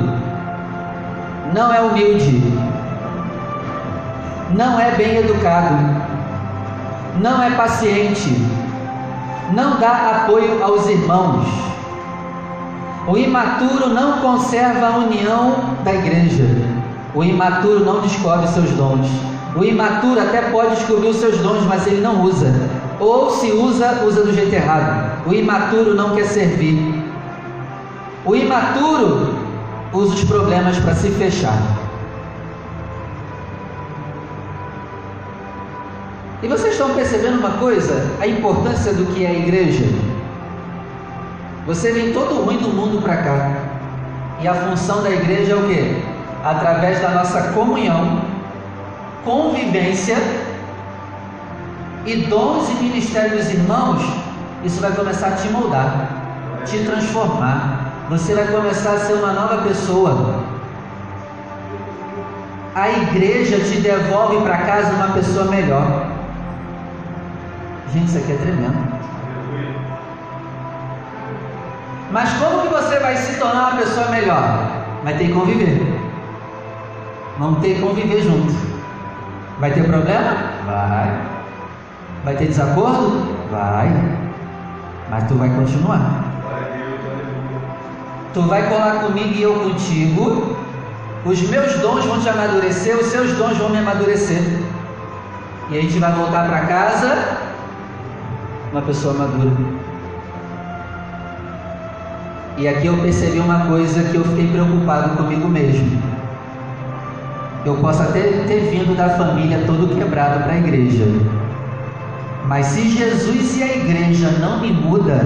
Não 1.56 1.74
é 1.74 1.82
humilde, 1.82 2.44
não 4.54 4.80
é 4.80 4.92
bem 4.92 5.18
educado, 5.18 5.76
não 7.20 7.42
é 7.42 7.50
paciente, 7.52 8.30
não 9.54 9.80
dá 9.80 10.24
apoio 10.24 10.63
aos 10.63 10.88
irmãos. 10.88 11.48
O 13.08 13.18
imaturo 13.18 13.89
não 13.89 14.20
conserva 14.20 14.88
a 14.88 14.98
união 14.98 15.76
da 15.84 15.94
igreja. 15.94 16.48
O 17.13 17.24
imaturo 17.24 17.84
não 17.84 18.00
descobre 18.02 18.48
seus 18.48 18.70
dons. 18.72 19.08
O 19.56 19.63
imaturo 19.63 20.22
até 20.22 20.44
pode 20.44 20.76
descobrir 20.76 21.10
os 21.10 21.18
seus 21.18 21.38
dons, 21.39 21.63
mas 21.66 21.86
ele 21.86 22.02
não 22.02 22.24
usa. 22.24 22.54
Ou 23.00 23.30
se 23.30 23.52
usa, 23.52 24.04
usa 24.06 24.24
do 24.24 24.34
jeito 24.34 24.54
errado. 24.54 25.28
O 25.28 25.34
imaturo 25.34 25.94
não 25.96 26.16
quer 26.16 26.26
servir. 26.26 27.04
O 28.26 28.36
imaturo 28.36 29.36
usa 29.92 30.13
os 30.13 30.24
problemas 30.24 30.78
para 30.80 30.96
se 30.96 31.10
fechar. 31.10 31.62
E 36.43 36.47
vocês 36.49 36.73
estão 36.73 36.93
percebendo 36.93 37.39
uma 37.39 37.51
coisa? 37.51 38.06
A 38.19 38.27
importância 38.27 38.93
do 38.93 39.06
que 39.13 39.23
é 39.23 39.29
a 39.29 39.34
igreja? 39.34 39.86
Você 41.65 41.93
vem 41.93 42.12
todo 42.12 42.43
ruim 42.43 42.58
do 42.58 42.67
mundo 42.67 43.01
para 43.01 43.15
cá. 43.15 43.51
E 44.41 44.47
a 44.47 44.53
função 44.53 45.01
da 45.01 45.10
igreja 45.10 45.53
é 45.53 45.56
o 45.56 45.63
que? 45.69 46.03
Através 46.43 46.99
da 46.99 47.12
nossa 47.12 47.53
comunhão, 47.53 48.23
convivência 49.23 50.17
e 52.06 52.17
dons 52.23 52.69
e 52.71 52.73
ministério 52.84 53.38
dos 53.38 53.49
irmãos, 53.49 54.03
isso 54.65 54.82
vai 54.82 54.91
começar 54.91 55.27
a 55.27 55.32
te 55.32 55.47
moldar, 55.47 56.10
te 56.65 56.79
transformar. 56.79 57.93
Você 58.10 58.36
vai 58.36 58.47
começar 58.47 58.95
a 58.95 58.99
ser 58.99 59.13
uma 59.13 59.32
nova 59.32 59.62
pessoa. 59.62 60.43
A 62.75 62.89
igreja 62.89 63.62
te 63.62 63.79
devolve 63.79 64.41
para 64.41 64.58
casa 64.58 64.91
uma 64.91 65.13
pessoa 65.13 65.45
melhor. 65.45 66.03
Gente, 67.93 68.08
isso 68.08 68.17
aqui 68.17 68.32
é 68.32 68.38
tremendo. 68.38 68.93
Mas 72.12 72.34
como 72.34 72.63
que 72.63 72.67
você 72.69 72.97
vai 72.97 73.15
se 73.15 73.39
tornar 73.39 73.69
uma 73.69 73.77
pessoa 73.77 74.08
melhor? 74.10 74.67
Vai 75.03 75.15
ter 75.15 75.27
que 75.27 75.34
conviver. 75.34 76.01
Vamos 77.38 77.62
ter 77.62 77.75
que 77.75 77.82
conviver 77.82 78.21
junto. 78.23 78.51
Vai 79.60 79.71
ter 79.73 79.84
problema? 79.84 80.36
Vai. 80.65 81.21
Vai 82.23 82.36
ter 82.36 82.47
desacordo? 82.47 83.36
Vai. 83.51 83.89
Mas 85.12 85.27
tu 85.27 85.36
vai 85.36 85.49
continuar. 85.49 86.23
Tu 88.34 88.41
vai 88.41 88.67
colar 88.69 89.03
comigo 89.03 89.36
e 89.36 89.43
eu 89.43 89.53
contigo. 89.53 90.58
Os 91.25 91.41
meus 91.47 91.73
dons 91.79 92.06
vão 92.06 92.19
te 92.19 92.27
amadurecer, 92.27 92.97
os 92.97 93.06
seus 93.06 93.34
dons 93.34 93.56
vão 93.56 93.69
me 93.69 93.77
amadurecer. 93.77 94.41
E 95.69 95.77
a 95.77 95.82
gente 95.82 95.99
vai 95.99 96.12
voltar 96.12 96.47
para 96.47 96.62
casa 96.62 97.42
uma 98.73 98.81
pessoa 98.81 99.13
madura. 99.13 99.51
E 102.57 102.67
aqui 102.67 102.88
eu 102.88 102.97
percebi 102.97 103.39
uma 103.39 103.67
coisa 103.67 104.03
que 104.09 104.15
eu 104.15 104.23
fiquei 104.25 104.47
preocupado 104.51 105.15
comigo 105.15 105.47
mesmo. 105.47 106.01
Eu 107.65 107.77
posso 107.77 108.01
até 108.01 108.21
ter 108.21 108.71
vindo 108.71 108.97
da 108.97 109.12
família 109.12 109.63
todo 109.67 109.95
quebrado 109.95 110.43
para 110.43 110.53
a 110.53 110.57
igreja. 110.57 111.05
Mas 112.47 112.65
se 112.65 112.89
Jesus 112.89 113.57
e 113.57 113.63
a 113.63 113.77
igreja 113.77 114.31
não 114.39 114.59
me 114.59 114.71
muda, 114.73 115.21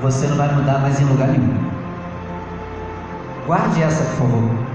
você 0.00 0.26
não 0.28 0.36
vai 0.36 0.52
mudar 0.54 0.78
mais 0.78 0.98
em 0.98 1.04
lugar 1.04 1.28
nenhum. 1.28 1.70
Guarde 3.46 3.82
essa, 3.82 4.02
por 4.02 4.28
favor. 4.28 4.65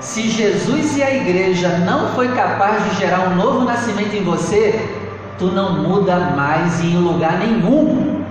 Se 0.00 0.28
Jesus 0.28 0.96
e 0.96 1.02
a 1.02 1.12
igreja 1.12 1.78
não 1.78 2.10
foi 2.10 2.28
capaz 2.28 2.84
de 2.84 2.96
gerar 2.96 3.28
um 3.28 3.34
novo 3.34 3.64
nascimento 3.64 4.14
em 4.14 4.22
você, 4.22 4.88
tu 5.38 5.46
não 5.46 5.82
muda 5.82 6.16
mais 6.36 6.80
em 6.82 6.96
lugar 6.96 7.38
nenhum. 7.38 8.24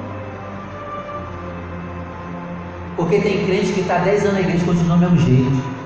Porque 2.96 3.20
tem 3.20 3.46
crente 3.46 3.74
que 3.74 3.82
está 3.82 3.98
10 3.98 4.22
anos 4.24 4.34
na 4.34 4.40
igreja 4.42 4.64
e 4.64 4.66
continua 4.66 4.96
do 4.96 5.02
mesmo 5.02 5.20
jeito. 5.20 5.78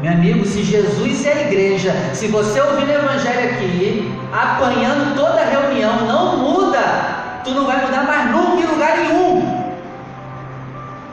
Meu 0.00 0.12
amigo, 0.12 0.46
se 0.46 0.62
Jesus 0.62 1.24
e 1.24 1.28
a 1.28 1.40
igreja, 1.42 1.92
se 2.14 2.28
você 2.28 2.60
ouvir 2.60 2.84
o 2.84 2.90
evangelho 2.90 3.50
aqui, 3.50 4.10
apanhando 4.32 5.14
toda 5.14 5.44
reunião, 5.44 6.06
não 6.06 6.38
muda, 6.38 7.42
tu 7.44 7.50
não 7.50 7.66
vai 7.66 7.84
mudar 7.84 8.04
mais 8.04 8.30
nunca 8.30 8.62
em 8.62 8.66
lugar 8.66 8.96
nenhum. 8.96 9.74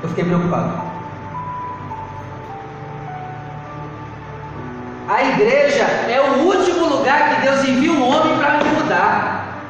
Eu 0.03 0.09
fiquei 0.09 0.23
preocupado. 0.23 0.86
Igreja 5.37 5.83
é 5.83 6.19
o 6.19 6.43
último 6.45 6.87
lugar 6.87 7.35
que 7.35 7.41
Deus 7.41 7.63
envia 7.67 7.91
um 7.91 8.09
homem 8.09 8.37
para 8.37 8.63
mudar. 8.63 9.63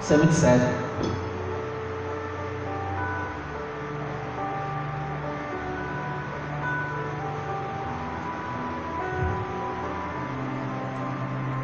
Isso 0.00 0.14
é 0.14 0.16
muito 0.16 0.34
sério. 0.34 0.84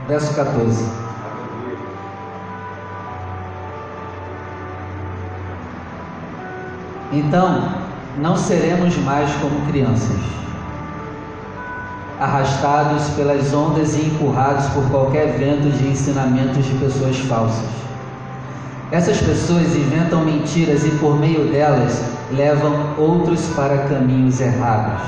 Verso 0.06 0.34
14. 0.34 0.99
Então, 7.12 7.68
não 8.18 8.36
seremos 8.36 8.96
mais 8.98 9.30
como 9.36 9.66
crianças, 9.66 10.16
arrastados 12.20 13.08
pelas 13.10 13.52
ondas 13.52 13.96
e 13.96 14.02
empurrados 14.02 14.66
por 14.66 14.84
qualquer 14.90 15.38
vento 15.38 15.70
de 15.76 15.88
ensinamentos 15.88 16.64
de 16.64 16.74
pessoas 16.74 17.18
falsas. 17.20 17.66
Essas 18.92 19.20
pessoas 19.20 19.74
inventam 19.74 20.24
mentiras 20.24 20.84
e, 20.84 20.90
por 20.98 21.18
meio 21.18 21.50
delas, 21.50 22.00
levam 22.32 22.94
outros 22.96 23.46
para 23.56 23.78
caminhos 23.88 24.40
errados. 24.40 25.00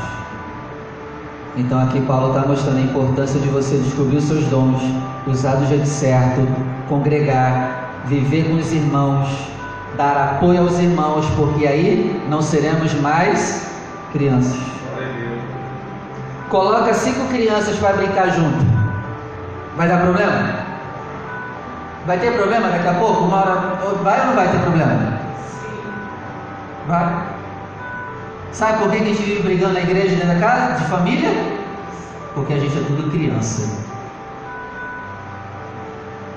Então, 1.56 1.80
aqui 1.80 2.00
Paulo 2.00 2.28
está 2.28 2.48
mostrando 2.48 2.78
a 2.78 2.82
importância 2.82 3.38
de 3.38 3.48
você 3.48 3.76
descobrir 3.76 4.16
os 4.16 4.24
seus 4.24 4.44
dons, 4.46 4.80
usar 5.26 5.56
do 5.56 5.66
jeito 5.66 5.86
certo, 5.86 6.40
congregar, 6.88 8.02
viver 8.06 8.48
com 8.48 8.54
os 8.54 8.72
irmãos, 8.72 9.51
dar 9.96 10.36
apoio 10.36 10.60
aos 10.60 10.78
irmãos, 10.78 11.26
porque 11.36 11.66
aí 11.66 12.22
não 12.28 12.40
seremos 12.40 12.92
mais 12.94 13.70
crianças. 14.12 14.58
Coloca 16.48 16.92
cinco 16.94 17.26
crianças 17.28 17.78
para 17.78 17.94
brincar 17.94 18.30
junto. 18.30 18.64
Vai 19.76 19.88
dar 19.88 20.02
problema? 20.02 20.62
Vai 22.06 22.18
ter 22.18 22.32
problema 22.32 22.68
daqui 22.68 22.88
a 22.88 22.94
pouco? 22.94 23.24
Uma 23.24 23.40
hora 23.40 23.54
vai 24.02 24.20
ou 24.20 24.26
não 24.26 24.34
vai 24.34 24.48
ter 24.48 24.58
problema? 24.58 25.18
Vai. 26.86 27.26
Sabe 28.52 28.78
por 28.78 28.90
que 28.90 28.96
a 28.96 29.04
gente 29.04 29.22
vive 29.22 29.42
brigando 29.42 29.74
na 29.74 29.80
igreja 29.80 30.16
dentro 30.16 30.28
da 30.28 30.40
casa? 30.40 30.74
De 30.74 30.84
família? 30.90 31.30
Porque 32.34 32.52
a 32.52 32.58
gente 32.58 32.76
é 32.76 32.82
tudo 32.82 33.10
criança. 33.10 33.82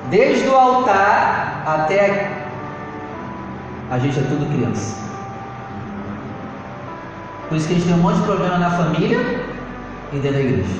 Desde 0.09 0.47
o 0.47 0.55
altar 0.55 1.63
até 1.65 2.44
a 3.91 3.99
gente 3.99 4.19
é 4.19 4.23
tudo 4.23 4.51
criança. 4.53 4.95
Por 7.47 7.57
isso 7.57 7.67
que 7.67 7.73
a 7.73 7.77
gente 7.77 7.87
tem 7.87 7.95
um 7.95 8.01
monte 8.01 8.17
de 8.17 8.23
problema 8.23 8.57
na 8.57 8.71
família 8.71 9.19
e 10.11 10.17
dentro 10.17 10.33
da 10.33 10.43
igreja. 10.43 10.79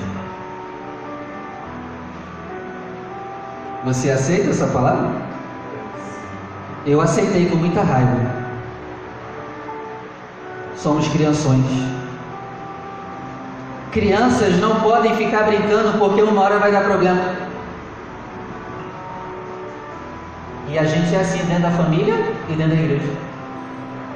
Você 3.85 4.09
aceita 4.09 4.49
essa 4.49 4.65
palavra? 4.67 5.11
Eu 6.87 6.99
aceitei 7.01 7.47
com 7.47 7.57
muita 7.57 7.83
raiva. 7.83 8.45
Somos 10.75 11.07
crianções. 11.09 11.65
Crianças 13.91 14.59
não 14.59 14.81
podem 14.81 15.15
ficar 15.15 15.43
brincando 15.43 15.97
porque 15.99 16.21
uma 16.21 16.41
hora 16.41 16.57
vai 16.57 16.71
dar 16.71 16.83
problema. 16.83 17.34
E 20.75 20.77
a 20.77 20.83
gente 20.83 21.15
é 21.15 21.19
assim 21.19 21.39
dentro 21.45 21.63
da 21.63 21.71
família 21.71 22.15
e 22.49 22.53
dentro 22.53 22.75
da 22.75 22.81
igreja. 22.81 23.13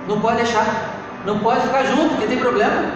Não 0.09 0.19
pode 0.19 0.37
deixar. 0.37 0.65
Não 1.25 1.39
pode 1.39 1.61
ficar 1.61 1.83
junto, 1.85 2.09
porque 2.09 2.27
tem 2.27 2.37
problema. 2.37 2.91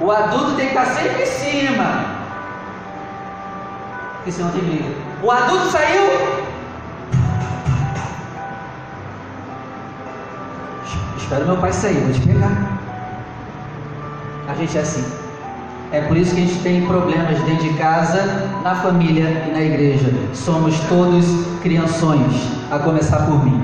O 0.00 0.10
adulto 0.12 0.54
tem 0.54 0.68
que 0.68 0.78
estar 0.78 0.86
sempre 0.86 1.22
em 1.22 1.26
cima 1.26 2.16
porque 4.26 4.32
senão 4.32 4.50
tem 4.50 4.62
briga. 4.62 4.92
O 5.22 5.30
adulto 5.30 5.66
saiu. 5.66 6.02
Espero 11.16 11.46
meu 11.46 11.56
pai 11.58 11.72
sair, 11.72 12.00
vou 12.00 12.12
te 12.12 12.26
pegar. 12.26 12.80
A 14.48 14.54
gente 14.54 14.76
é 14.76 14.80
assim. 14.80 15.25
É 15.92 16.00
por 16.00 16.16
isso 16.16 16.34
que 16.34 16.42
a 16.42 16.44
gente 16.44 16.60
tem 16.60 16.84
problemas 16.84 17.40
dentro 17.42 17.62
de 17.62 17.74
casa, 17.74 18.50
na 18.62 18.74
família 18.74 19.44
e 19.48 19.52
na 19.52 19.62
igreja. 19.62 20.12
Somos 20.34 20.78
todos 20.88 21.24
crianções, 21.62 22.32
a 22.70 22.78
começar 22.78 23.18
por 23.26 23.44
mim. 23.44 23.62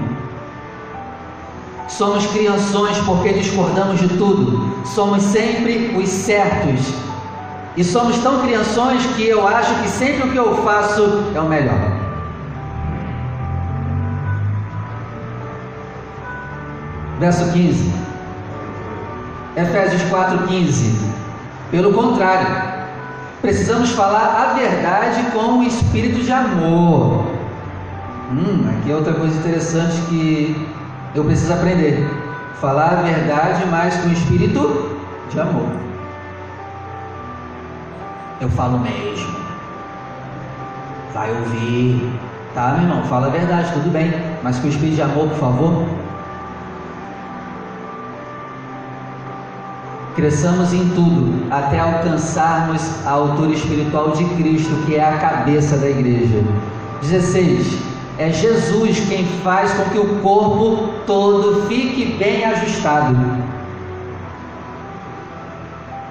Somos 1.89 2.27
crianções 2.27 2.97
porque 2.99 3.33
discordamos 3.33 4.01
de 4.01 4.09
tudo. 4.09 4.73
Somos 4.87 5.23
sempre 5.23 5.95
os 5.97 6.09
certos 6.09 6.95
e 7.77 7.83
somos 7.83 8.19
tão 8.19 8.41
crianções 8.41 9.05
que 9.17 9.27
eu 9.27 9.47
acho 9.47 9.75
que 9.83 9.89
sempre 9.89 10.29
o 10.29 10.31
que 10.31 10.37
eu 10.37 10.63
faço 10.63 11.25
é 11.35 11.41
o 11.41 11.49
melhor. 11.49 11.81
Verso 17.19 17.53
15. 17.53 17.93
Efésios 19.57 20.03
4:15. 20.11 21.12
Pelo 21.73 21.93
contrário, 21.93 22.47
precisamos 23.41 23.91
falar 23.91 24.51
a 24.51 24.55
verdade 24.55 25.25
com 25.33 25.59
o 25.59 25.63
espírito 25.65 26.23
de 26.23 26.31
amor. 26.31 27.27
Hum, 28.31 28.71
aqui 28.71 28.93
é 28.93 28.95
outra 28.95 29.15
coisa 29.15 29.37
interessante 29.37 30.01
que 30.03 30.69
eu 31.17 31.25
preciso 31.25 31.53
aprender. 31.53 32.09
Falar 32.61 32.93
a 32.93 33.03
verdade, 33.03 33.65
mas 33.69 33.97
com 33.97 34.09
o 34.09 34.13
espírito 34.13 35.01
de 35.29 35.41
amor 35.41 35.83
eu 38.43 38.49
falo 38.51 38.79
mesmo. 38.79 39.37
Vai 41.15 41.31
ouvir. 41.31 42.13
Tá, 42.55 42.73
meu 42.73 42.83
irmão? 42.83 43.05
Fala 43.05 43.29
a 43.29 43.31
verdade, 43.31 43.73
tudo 43.73 43.91
bem. 43.91 44.13
Mas 44.43 44.59
com 44.59 44.69
espírito 44.69 44.97
de 44.97 45.03
amor, 45.03 45.29
por 45.29 45.39
favor. 45.39 45.89
Cresçamos 50.15 50.75
em 50.75 50.91
tudo 50.91 51.47
até 51.51 51.79
alcançarmos 51.79 52.83
a 53.07 53.13
altura 53.13 53.53
espiritual 53.53 54.11
de 54.11 54.25
Cristo, 54.37 54.85
que 54.85 54.97
é 54.97 55.05
a 55.05 55.17
cabeça 55.17 55.79
da 55.79 55.89
igreja. 55.89 56.43
16. 57.01 57.79
É 58.19 58.31
Jesus 58.31 59.01
quem 59.09 59.25
faz 59.43 59.73
com 59.73 59.85
que 59.91 59.99
o 59.99 60.21
corpo 60.21 60.93
todo 61.07 61.67
fique 61.67 62.15
bem 62.19 62.45
ajustado. 62.45 63.17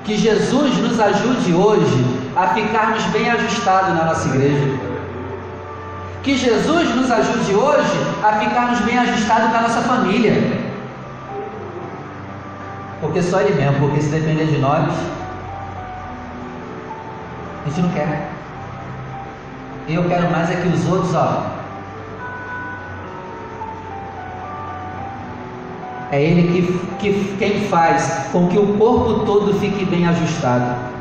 Que 0.03 0.17
Jesus 0.17 0.77
nos 0.79 0.99
ajude 0.99 1.53
hoje 1.53 2.05
a 2.35 2.47
ficarmos 2.47 3.03
bem 3.05 3.29
ajustados 3.29 3.95
na 3.95 4.05
nossa 4.05 4.27
igreja. 4.29 4.79
Que 6.23 6.35
Jesus 6.35 6.95
nos 6.95 7.11
ajude 7.11 7.53
hoje 7.53 8.07
a 8.23 8.33
ficarmos 8.33 8.79
bem 8.79 8.97
ajustados 8.97 9.51
na 9.51 9.61
nossa 9.61 9.81
família. 9.81 10.60
Porque 13.01 13.21
só 13.21 13.41
Ele 13.41 13.55
mesmo, 13.55 13.79
porque 13.79 14.01
se 14.01 14.09
depender 14.09 14.45
de 14.45 14.59
nós, 14.59 14.87
a 17.65 17.69
gente 17.69 17.81
não 17.81 17.89
quer. 17.89 18.29
Eu 19.89 20.07
quero 20.07 20.31
mais 20.31 20.49
é 20.49 20.55
que 20.55 20.67
os 20.69 20.87
outros, 20.87 21.13
ó. 21.15 21.43
É 26.11 26.21
Ele 26.21 26.47
que, 26.47 26.87
que 26.99 27.35
quem 27.37 27.61
faz 27.67 28.29
com 28.31 28.47
que 28.47 28.57
o 28.57 28.77
corpo 28.77 29.25
todo 29.25 29.59
fique 29.59 29.83
bem 29.85 30.07
ajustado 30.07 30.91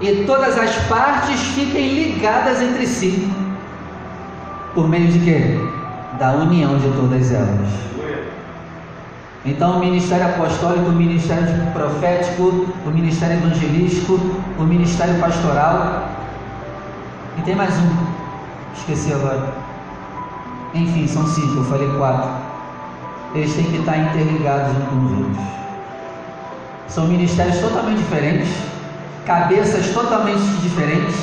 e 0.00 0.24
todas 0.24 0.56
as 0.56 0.74
partes 0.86 1.40
fiquem 1.40 1.94
ligadas 1.94 2.62
entre 2.62 2.86
si. 2.86 3.28
Por 4.74 4.88
meio 4.88 5.08
de 5.08 5.18
quê? 5.20 5.58
Da 6.18 6.34
união 6.34 6.78
de 6.78 6.88
todas 6.90 7.32
elas. 7.32 7.68
Então, 9.44 9.76
o 9.76 9.80
ministério 9.80 10.26
apostólico, 10.26 10.88
o 10.90 10.92
ministério 10.92 11.46
profético, 11.72 12.66
o 12.84 12.90
ministério 12.90 13.36
evangelístico, 13.36 14.20
o 14.58 14.62
ministério 14.62 15.18
pastoral. 15.20 16.08
E 17.38 17.42
tem 17.42 17.54
mais 17.54 17.74
um, 17.78 17.96
esqueci 18.76 19.12
agora. 19.12 19.54
Enfim, 20.74 21.06
são 21.06 21.26
cinco, 21.26 21.58
eu 21.58 21.64
falei 21.64 21.88
quatro. 21.96 22.30
Eles 23.34 23.54
têm 23.54 23.64
que 23.64 23.76
estar 23.76 23.96
interligados 23.96 24.76
uns 24.76 24.88
com 24.88 24.96
os 25.04 25.12
outros. 25.12 25.44
São 26.88 27.06
ministérios 27.06 27.58
totalmente 27.58 27.98
diferentes 27.98 28.78
cabeças 29.28 29.90
totalmente 29.92 30.40
diferentes, 30.62 31.14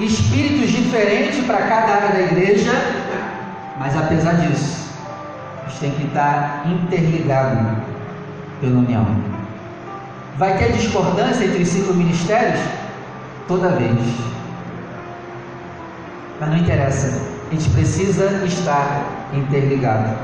espíritos 0.00 0.68
diferentes 0.68 1.46
para 1.46 1.58
cada 1.58 1.92
área 1.92 2.08
da 2.08 2.20
igreja, 2.20 2.72
mas 3.78 3.96
apesar 3.96 4.32
disso, 4.32 4.81
eles 5.62 5.78
têm 5.78 5.90
que 5.92 6.06
estar 6.06 6.64
interligados 6.66 7.78
pela 8.60 8.78
união. 8.78 9.06
Vai 10.36 10.56
ter 10.58 10.72
discordância 10.72 11.44
entre 11.44 11.64
cinco 11.64 11.94
ministérios? 11.94 12.60
Toda 13.46 13.70
vez. 13.70 13.98
Mas 16.40 16.50
não 16.50 16.56
interessa, 16.56 17.20
a 17.50 17.54
gente 17.54 17.70
precisa 17.70 18.44
estar 18.44 19.04
interligado. 19.32 20.16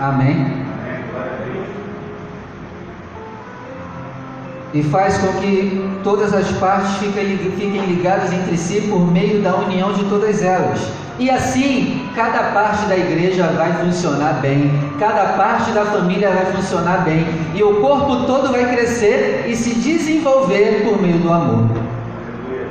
Amém? 0.00 0.66
e 4.76 4.82
faz 4.82 5.16
com 5.16 5.32
que 5.40 6.00
todas 6.04 6.34
as 6.34 6.50
partes 6.52 6.96
fiquem, 6.98 7.86
ligadas 7.86 8.30
entre 8.30 8.58
si 8.58 8.82
por 8.82 9.10
meio 9.10 9.40
da 9.40 9.56
união 9.56 9.92
de 9.94 10.04
todas 10.04 10.42
elas. 10.42 10.78
E 11.18 11.30
assim, 11.30 12.05
cada 12.16 12.50
parte 12.52 12.86
da 12.86 12.96
igreja 12.96 13.46
vai 13.56 13.72
funcionar 13.74 14.40
bem, 14.40 14.72
cada 14.98 15.34
parte 15.34 15.70
da 15.70 15.84
família 15.84 16.30
vai 16.30 16.46
funcionar 16.46 17.04
bem, 17.04 17.24
e 17.54 17.62
o 17.62 17.80
corpo 17.80 18.24
todo 18.24 18.50
vai 18.50 18.74
crescer 18.74 19.44
e 19.46 19.54
se 19.54 19.74
desenvolver 19.74 20.82
por 20.82 21.00
meio 21.00 21.18
do 21.18 21.32
amor. 21.32 21.68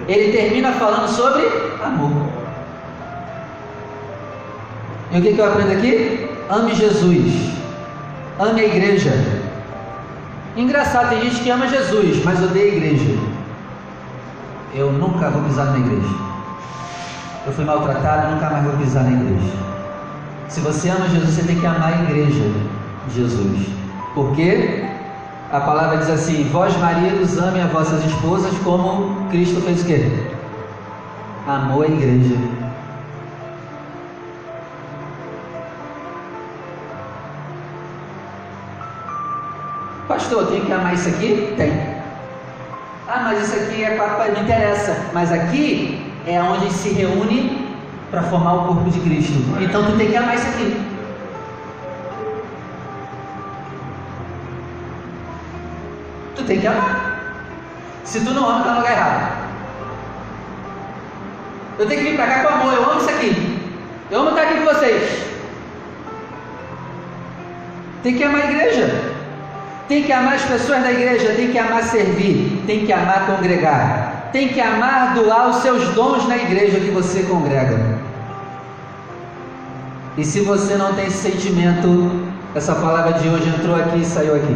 Ele 0.07 0.37
termina 0.37 0.73
falando 0.73 1.07
sobre 1.07 1.47
amor. 1.81 2.27
E 5.11 5.19
o 5.19 5.21
que, 5.21 5.33
que 5.33 5.39
eu 5.39 5.45
aprendo 5.45 5.71
aqui? 5.71 6.29
Ame 6.49 6.75
Jesus, 6.75 7.53
ame 8.39 8.61
a 8.61 8.65
igreja, 8.65 9.11
Engraçado, 10.55 11.09
tem 11.09 11.21
gente 11.23 11.43
que 11.43 11.49
ama 11.49 11.67
Jesus, 11.67 12.23
mas 12.23 12.41
odeia 12.41 12.71
a 12.71 12.75
igreja. 12.75 13.17
Eu 14.73 14.89
nunca 14.89 15.29
vou 15.29 15.43
pisar 15.43 15.65
na 15.65 15.79
igreja. 15.79 16.34
Eu 17.45 17.53
fui 17.53 17.63
maltratado, 17.63 18.33
nunca 18.33 18.49
mais 18.49 18.63
vou 18.63 18.77
pisar 18.77 19.03
na 19.03 19.11
igreja. 19.11 19.53
Se 20.49 20.59
você 20.61 20.89
ama 20.89 21.07
Jesus, 21.09 21.35
você 21.35 21.43
tem 21.43 21.59
que 21.59 21.65
amar 21.65 21.93
a 21.93 22.03
igreja 22.03 22.43
de 23.07 23.15
Jesus. 23.15 23.67
Porque 24.15 24.85
a 25.51 25.59
palavra 25.59 25.97
diz 25.97 26.09
assim: 26.09 26.49
Vós, 26.51 26.75
maridos, 26.77 27.37
amem 27.37 27.61
as 27.61 27.71
vossas 27.71 28.03
esposas 28.03 28.57
como 28.59 29.29
Cristo 29.29 29.61
fez 29.61 29.83
o 29.83 29.85
quê? 29.85 30.11
Amou 31.47 31.83
a 31.83 31.87
igreja 31.87 32.35
Pastor, 40.07 40.47
tenho 40.47 40.65
que 40.65 40.71
amar 40.71 40.93
isso 40.93 41.09
aqui? 41.09 41.53
Tem. 41.57 41.71
Ah, 43.07 43.21
mas 43.25 43.41
isso 43.41 43.55
aqui 43.55 43.83
é 43.83 43.95
para 43.95 44.31
não 44.31 44.43
interessa. 44.43 44.97
Mas 45.13 45.31
aqui 45.31 46.04
é 46.25 46.41
onde 46.41 46.71
se 46.71 46.89
reúne 46.89 47.67
para 48.09 48.23
formar 48.23 48.53
o 48.53 48.67
corpo 48.67 48.89
de 48.89 48.99
Cristo. 48.99 49.33
Então 49.59 49.85
tu 49.85 49.97
tem 49.97 50.09
que 50.09 50.15
amar 50.15 50.35
isso 50.35 50.47
aqui. 50.47 50.85
Tu 56.35 56.43
tem 56.43 56.59
que 56.59 56.67
amar. 56.67 57.15
Se 58.03 58.19
tu 58.21 58.31
não 58.31 58.49
ama, 58.49 58.63
tá 58.63 58.71
no 58.71 58.77
lugar 58.77 58.91
errado. 58.91 59.45
Eu 61.77 61.87
tenho 61.87 62.01
que 62.01 62.09
vir 62.11 62.15
para 62.15 62.27
cá 62.27 62.43
com 62.43 62.53
amor, 62.53 62.73
eu 62.73 62.89
amo 62.89 63.01
isso 63.01 63.09
aqui. 63.09 63.59
Eu 64.09 64.21
amo 64.21 64.29
estar 64.29 64.43
aqui 64.43 64.59
com 64.59 64.65
vocês. 64.65 65.25
Tem 68.03 68.15
que 68.15 68.23
amar 68.23 68.41
a 68.41 68.51
igreja. 68.51 69.15
Tem 69.87 70.03
que 70.03 70.11
amar 70.11 70.35
as 70.35 70.45
pessoas 70.45 70.81
da 70.81 70.91
igreja, 70.91 71.33
tem 71.35 71.51
que 71.51 71.59
amar 71.59 71.83
servir, 71.83 72.63
tem 72.65 72.87
que 72.87 72.91
amar 72.91 73.27
congregar, 73.27 74.04
tem 74.35 74.49
que 74.49 74.59
amar 74.59 75.13
doar 75.13 75.49
os 75.49 75.57
seus 75.61 75.87
dons 75.95 76.27
na 76.27 76.35
igreja 76.35 76.77
que 76.77 76.91
você 76.91 77.23
congrega. 77.23 77.77
E 80.17 80.25
se 80.25 80.41
você 80.41 80.75
não 80.75 80.93
tem 80.93 81.05
esse 81.05 81.31
sentimento, 81.31 81.89
essa 82.53 82.75
palavra 82.75 83.13
de 83.13 83.29
hoje 83.29 83.47
entrou 83.47 83.77
aqui 83.77 83.99
e 84.01 84.05
saiu 84.05 84.35
aqui. 84.35 84.55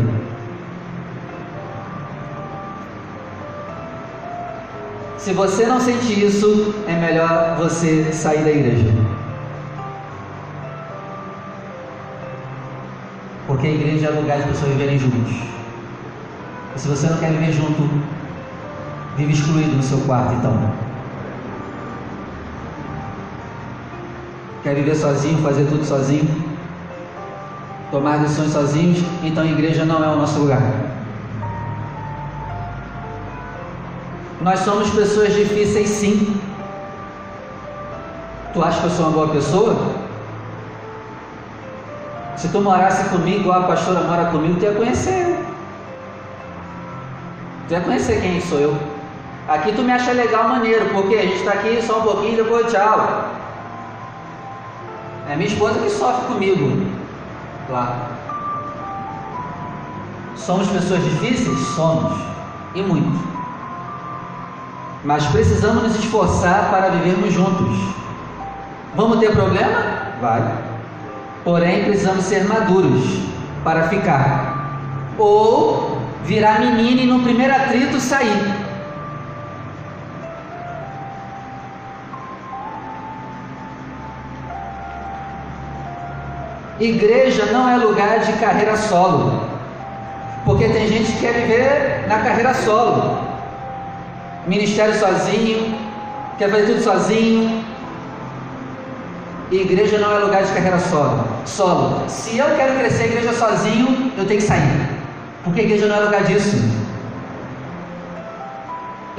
Se 5.17 5.31
você 5.31 5.65
não 5.65 5.79
sente 5.79 6.25
isso, 6.25 6.75
é 6.85 6.95
melhor 6.95 7.55
você 7.57 8.11
sair 8.11 8.43
da 8.43 8.51
igreja. 8.51 8.93
Porque 13.47 13.67
a 13.67 13.71
igreja 13.71 14.07
é 14.07 14.09
lugar 14.09 14.39
de 14.39 14.49
pessoas 14.49 14.71
viverem 14.73 14.99
juntos. 14.99 15.31
E 16.75 16.79
se 16.79 16.87
você 16.89 17.07
não 17.07 17.17
quer 17.17 17.31
viver 17.31 17.53
junto, 17.53 18.18
vive 19.19 19.33
excluído 19.33 19.75
no 19.75 19.83
seu 19.83 19.99
quarto, 19.99 20.33
então. 20.33 20.53
Quer 24.63 24.75
viver 24.75 24.95
sozinho, 24.95 25.41
fazer 25.43 25.65
tudo 25.65 25.83
sozinho, 25.83 26.27
tomar 27.91 28.19
decisões 28.19 28.53
sozinhos, 28.53 28.99
então 29.21 29.43
a 29.43 29.47
igreja 29.47 29.83
não 29.83 30.03
é 30.03 30.07
o 30.07 30.15
nosso 30.15 30.39
lugar. 30.39 30.61
Nós 34.41 34.59
somos 34.61 34.89
pessoas 34.91 35.33
difíceis 35.33 35.89
sim. 35.89 36.39
Tu 38.53 38.63
acha 38.63 38.79
que 38.79 38.85
eu 38.85 38.91
sou 38.91 39.07
uma 39.07 39.11
boa 39.11 39.27
pessoa? 39.27 39.75
Se 42.37 42.47
tu 42.47 42.61
morasse 42.61 43.09
comigo, 43.09 43.51
a 43.51 43.63
pastora 43.63 44.01
mora 44.01 44.31
comigo, 44.31 44.57
tu 44.59 44.63
ia 44.63 44.71
conhecer 44.71 45.27
eu. 45.27 45.45
Tu 47.67 47.73
ia 47.73 47.81
conhecer 47.81 48.21
quem 48.21 48.39
sou 48.39 48.59
eu. 48.59 48.98
Aqui 49.49 49.71
tu 49.71 49.81
me 49.81 49.91
acha 49.91 50.11
legal, 50.11 50.47
maneiro, 50.47 50.89
porque 50.93 51.15
a 51.15 51.21
gente 51.23 51.37
está 51.37 51.53
aqui 51.53 51.81
só 51.81 52.01
um 52.01 52.03
pouquinho 52.03 52.35
depois 52.35 52.71
tchau. 52.71 53.29
É 55.27 55.35
minha 55.35 55.47
esposa 55.47 55.79
que 55.79 55.89
sofre 55.89 56.27
comigo 56.27 56.85
lá. 57.67 58.09
Somos 60.35 60.67
pessoas 60.67 61.03
difíceis? 61.03 61.59
Somos. 61.75 62.13
E 62.75 62.83
muito. 62.83 63.27
Mas 65.03 65.25
precisamos 65.25 65.81
nos 65.81 65.95
esforçar 65.95 66.69
para 66.69 66.89
vivermos 66.89 67.33
juntos. 67.33 67.75
Vamos 68.95 69.17
ter 69.19 69.31
problema? 69.31 70.13
Vai. 70.21 70.43
Porém, 71.43 71.85
precisamos 71.85 72.23
ser 72.25 72.43
maduros 72.47 73.03
para 73.63 73.87
ficar. 73.87 74.77
Ou 75.17 75.97
virar 76.23 76.59
menino 76.59 77.01
e 77.01 77.07
no 77.07 77.23
primeiro 77.23 77.55
atrito 77.55 77.99
sair. 77.99 78.68
Igreja 86.79 87.45
não 87.47 87.69
é 87.69 87.77
lugar 87.77 88.19
de 88.19 88.33
carreira 88.33 88.77
solo. 88.77 89.43
Porque 90.45 90.69
tem 90.69 90.87
gente 90.87 91.11
que 91.11 91.19
quer 91.19 91.33
viver 91.33 92.05
na 92.07 92.19
carreira 92.19 92.53
solo. 92.53 93.19
Ministério 94.47 94.97
sozinho, 94.97 95.77
quer 96.37 96.49
fazer 96.49 96.65
tudo 96.67 96.81
sozinho, 96.81 97.63
igreja 99.51 99.97
não 99.97 100.15
é 100.15 100.19
lugar 100.19 100.43
de 100.43 100.51
carreira 100.51 100.79
solo. 100.79 101.27
Solo. 101.45 102.03
Se 102.07 102.37
eu 102.37 102.45
quero 102.55 102.77
crescer 102.79 103.03
a 103.03 103.07
igreja 103.07 103.33
sozinho, 103.33 104.11
eu 104.17 104.25
tenho 104.25 104.39
que 104.39 104.45
sair. 104.45 104.89
Porque 105.43 105.61
a 105.61 105.63
igreja 105.63 105.87
não 105.87 105.95
é 105.95 105.99
lugar 105.99 106.23
disso. 106.23 106.57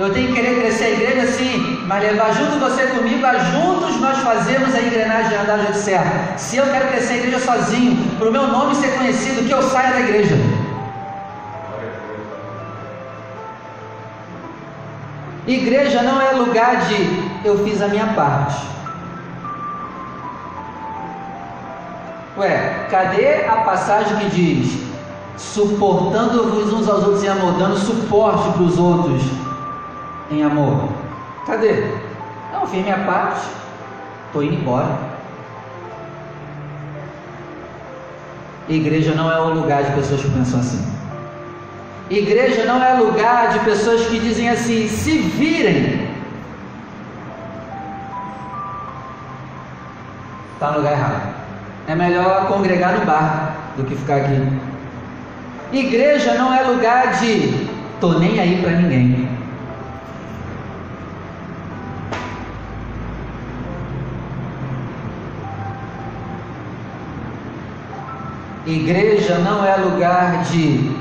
Eu 0.01 0.14
tenho 0.14 0.28
que 0.28 0.32
querer 0.32 0.59
crescer 0.59 0.84
a 0.84 0.90
igreja 0.92 1.26
sim, 1.26 1.84
mas 1.86 2.03
levar 2.03 2.32
junto 2.32 2.59
você 2.59 2.86
comigo, 2.86 3.26
a 3.26 3.36
juntos 3.36 4.01
nós 4.01 4.16
fazemos 4.20 4.74
a 4.74 4.80
engrenagem 4.80 5.36
andar 5.36 5.59
do 5.59 5.64
jeito 5.64 5.76
certo. 5.76 6.38
Se 6.38 6.57
eu 6.57 6.64
quero 6.64 6.88
crescer 6.88 7.12
a 7.12 7.16
igreja 7.18 7.38
sozinho, 7.38 8.16
para 8.16 8.30
o 8.30 8.32
meu 8.32 8.46
nome 8.46 8.74
ser 8.76 8.96
conhecido, 8.96 9.46
que 9.46 9.53
eu 9.53 9.62
saia 9.62 9.92
da 9.92 10.01
igreja. 10.01 10.36
Igreja 15.46 16.01
não 16.01 16.18
é 16.18 16.30
lugar 16.30 16.76
de 16.86 17.44
eu 17.44 17.62
fiz 17.62 17.82
a 17.82 17.88
minha 17.88 18.07
parte. 18.14 18.57
Ué, 22.38 22.86
cadê 22.90 23.44
a 23.44 23.57
passagem 23.57 24.16
que 24.16 24.30
diz 24.30 24.80
suportando-vos 25.36 26.72
uns 26.72 26.88
aos 26.88 27.05
outros 27.05 27.22
em 27.22 27.28
amor, 27.28 27.53
dando 27.59 27.76
suporte 27.76 28.51
para 28.55 28.62
os 28.62 28.78
outros 28.78 29.49
em 30.30 30.42
amor? 30.42 30.88
Cadê? 31.46 31.84
Não, 32.52 32.66
fiz 32.66 32.82
minha 32.82 32.98
parte, 32.98 33.46
estou 34.26 34.42
indo 34.42 34.54
embora. 34.54 35.10
Igreja 38.68 39.14
não 39.14 39.30
é 39.30 39.40
o 39.40 39.54
lugar 39.54 39.82
de 39.82 39.92
pessoas 39.92 40.22
que 40.22 40.30
pensam 40.30 40.60
assim. 40.60 41.00
Igreja 42.08 42.64
não 42.64 42.82
é 42.82 42.94
lugar 42.94 43.50
de 43.50 43.58
pessoas 43.60 44.06
que 44.06 44.18
dizem 44.20 44.48
assim: 44.48 44.86
se 44.88 45.18
virem. 45.18 46.08
Está 50.54 50.72
no 50.72 50.78
lugar 50.78 50.92
errado. 50.92 51.34
É 51.88 51.94
melhor 51.94 52.46
congregar 52.46 52.98
no 52.98 53.04
bar 53.04 53.56
do 53.76 53.84
que 53.84 53.96
ficar 53.96 54.16
aqui. 54.16 54.52
Igreja 55.72 56.34
não 56.34 56.52
é 56.52 56.62
lugar 56.62 57.14
de 57.14 57.66
tô 58.00 58.18
nem 58.18 58.38
aí 58.38 58.60
para 58.60 58.72
ninguém. 58.72 59.39
Igreja 68.70 69.38
não 69.38 69.64
é 69.64 69.76
lugar 69.76 70.42
de 70.44 70.96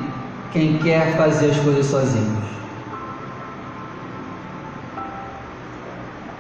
quem 0.52 0.78
quer 0.80 1.16
fazer 1.18 1.52
as 1.52 1.58
coisas 1.58 1.86
sozinhos. 1.86 2.50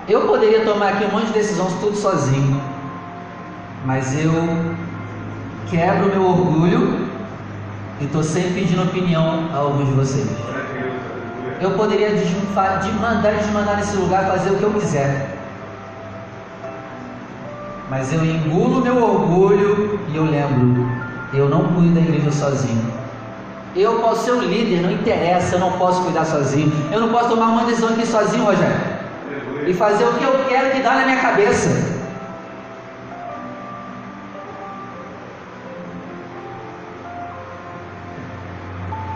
Eu 0.07 0.21
poderia 0.21 0.65
tomar 0.65 0.93
aqui 0.93 1.05
um 1.05 1.11
monte 1.11 1.27
de 1.27 1.33
decisões 1.33 1.73
tudo 1.79 1.95
sozinho 1.95 2.59
mas 3.85 4.13
eu 4.13 4.31
quebro 5.69 6.09
meu 6.09 6.23
orgulho 6.23 7.07
e 7.99 8.05
estou 8.05 8.23
sempre 8.23 8.61
pedindo 8.61 8.83
opinião 8.83 9.49
a 9.53 9.57
alguns 9.57 9.87
de 9.87 9.93
vocês. 9.93 10.27
Eu 11.61 11.71
poderia 11.71 12.09
mandar 12.99 13.33
e 13.33 13.37
desmandar 13.37 13.77
nesse 13.77 13.95
lugar 13.97 14.27
fazer 14.27 14.51
o 14.51 14.57
que 14.57 14.63
eu 14.63 14.71
quiser. 14.71 15.37
Mas 17.89 18.13
eu 18.13 18.23
engulo 18.23 18.81
meu 18.81 19.01
orgulho 19.01 19.99
e 20.09 20.15
eu 20.15 20.25
lembro, 20.25 20.87
eu 21.33 21.47
não 21.47 21.63
cuido 21.73 21.95
da 21.95 22.01
igreja 22.01 22.31
sozinho. 22.31 22.91
Eu 23.75 23.99
posso 23.99 24.25
ser 24.25 24.31
o 24.31 24.41
líder, 24.41 24.81
não 24.81 24.91
interessa, 24.91 25.55
eu 25.55 25.59
não 25.59 25.73
posso 25.73 26.01
cuidar 26.03 26.25
sozinho. 26.25 26.71
Eu 26.91 27.01
não 27.01 27.09
posso 27.09 27.29
tomar 27.29 27.47
uma 27.47 27.65
decisão 27.65 27.89
aqui 27.89 28.05
sozinho, 28.05 28.45
Rogério. 28.45 28.75
E 29.67 29.73
fazer 29.73 30.05
o 30.05 30.13
que 30.13 30.23
eu 30.23 30.45
quero 30.47 30.71
que 30.71 30.81
dá 30.81 30.95
na 30.95 31.05
minha 31.05 31.19
cabeça. 31.19 31.99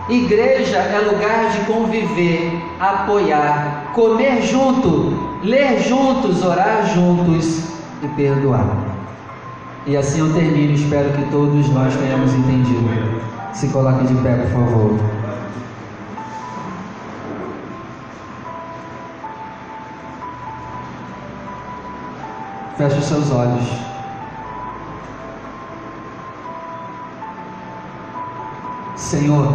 Igreja 0.08 0.76
é 0.76 0.98
lugar 0.98 1.50
de 1.50 1.60
conviver, 1.64 2.62
apoiar, 2.78 3.90
comer 3.94 4.42
junto, 4.42 5.40
ler 5.42 5.80
juntos, 5.80 6.44
orar 6.44 6.86
juntos 6.94 7.64
e 8.02 8.08
perdoar. 8.08 8.83
E 9.86 9.96
assim 9.96 10.20
eu 10.20 10.32
termino, 10.32 10.72
espero 10.72 11.12
que 11.12 11.30
todos 11.30 11.68
nós 11.68 11.94
tenhamos 11.94 12.32
entendido. 12.32 12.88
Se 13.52 13.68
coloque 13.68 14.06
de 14.06 14.14
pé, 14.22 14.34
por 14.36 14.50
favor. 14.50 14.98
Feche 22.78 22.98
os 22.98 23.04
seus 23.04 23.30
olhos. 23.30 23.68
Senhor, 28.96 29.54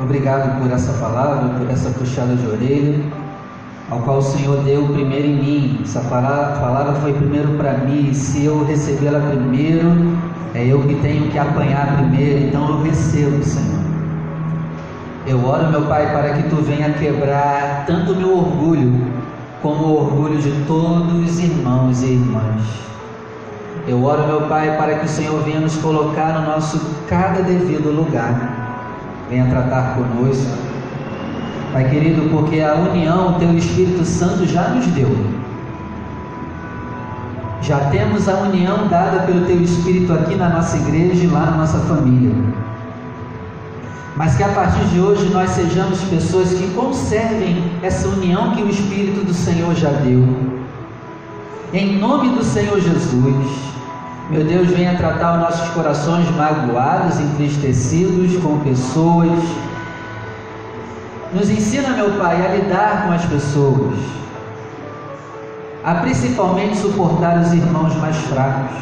Obrigado 0.00 0.62
por 0.62 0.70
essa 0.70 0.92
palavra, 0.92 1.58
por 1.58 1.68
essa 1.68 1.90
puxada 1.90 2.36
de 2.36 2.46
orelha. 2.46 3.00
Ao 3.90 4.00
qual 4.00 4.18
o 4.18 4.22
Senhor 4.22 4.62
deu 4.64 4.86
primeiro 4.88 5.26
em 5.26 5.36
mim. 5.36 5.80
Essa 5.82 6.00
palavra, 6.00 6.94
foi 7.00 7.12
primeiro 7.12 7.48
para 7.56 7.72
mim. 7.78 8.12
Se 8.12 8.44
eu 8.44 8.64
recebê-la 8.64 9.20
primeiro, 9.20 9.90
é 10.54 10.66
eu 10.66 10.80
que 10.82 10.94
tenho 10.96 11.30
que 11.30 11.38
apanhar 11.38 11.96
primeiro. 11.96 12.46
Então 12.46 12.68
eu 12.68 12.82
recebo, 12.82 13.42
Senhor. 13.42 13.78
Eu 15.26 15.44
oro, 15.44 15.70
meu 15.70 15.82
Pai, 15.82 16.10
para 16.12 16.34
que 16.34 16.48
tu 16.48 16.56
venha 16.56 16.90
quebrar 16.90 17.84
tanto 17.86 18.12
o 18.12 18.16
meu 18.16 18.36
orgulho, 18.38 19.06
como 19.62 19.84
o 19.84 20.00
orgulho 20.00 20.38
de 20.38 20.50
todos 20.66 21.12
os 21.12 21.38
irmãos 21.38 22.02
e 22.02 22.12
irmãs. 22.12 22.62
Eu 23.86 24.04
oro, 24.04 24.26
meu 24.26 24.42
Pai, 24.42 24.76
para 24.76 24.98
que 24.98 25.06
o 25.06 25.08
Senhor 25.08 25.42
venha 25.42 25.60
nos 25.60 25.76
colocar 25.78 26.40
no 26.40 26.46
nosso 26.46 26.78
cada 27.08 27.42
devido 27.42 27.90
lugar. 27.90 28.66
Venha 29.30 29.46
tratar 29.46 29.96
conosco. 29.96 30.67
Pai 31.72 31.88
querido, 31.90 32.28
porque 32.30 32.60
a 32.60 32.74
união 32.74 33.30
o 33.30 33.38
Teu 33.38 33.56
Espírito 33.56 34.04
Santo 34.04 34.46
já 34.46 34.68
nos 34.68 34.86
deu. 34.86 35.14
Já 37.60 37.78
temos 37.90 38.28
a 38.28 38.34
união 38.34 38.88
dada 38.88 39.20
pelo 39.20 39.44
Teu 39.44 39.60
Espírito 39.60 40.12
aqui 40.12 40.34
na 40.34 40.48
nossa 40.48 40.76
igreja 40.78 41.24
e 41.24 41.26
lá 41.26 41.46
na 41.46 41.56
nossa 41.58 41.78
família. 41.80 42.34
Mas 44.16 44.36
que 44.36 44.42
a 44.42 44.48
partir 44.48 44.84
de 44.86 45.00
hoje 45.00 45.28
nós 45.28 45.50
sejamos 45.50 46.00
pessoas 46.04 46.52
que 46.54 46.66
conservem 46.74 47.62
essa 47.82 48.08
união 48.08 48.52
que 48.54 48.62
o 48.62 48.68
Espírito 48.70 49.24
do 49.24 49.34
Senhor 49.34 49.74
já 49.74 49.90
deu. 49.90 50.26
Em 51.74 51.98
nome 51.98 52.30
do 52.30 52.42
Senhor 52.42 52.80
Jesus. 52.80 53.68
Meu 54.30 54.44
Deus, 54.44 54.68
venha 54.68 54.96
tratar 54.96 55.34
os 55.34 55.40
nossos 55.40 55.68
corações 55.70 56.28
magoados, 56.34 57.20
entristecidos 57.20 58.36
com 58.42 58.58
pessoas. 58.60 59.38
Nos 61.32 61.50
ensina, 61.50 61.90
meu 61.90 62.12
Pai, 62.12 62.36
a 62.36 62.54
lidar 62.54 63.04
com 63.06 63.12
as 63.12 63.24
pessoas, 63.26 63.98
a 65.84 65.96
principalmente 65.96 66.78
suportar 66.78 67.38
os 67.38 67.52
irmãos 67.52 67.94
mais 67.96 68.16
fracos. 68.16 68.76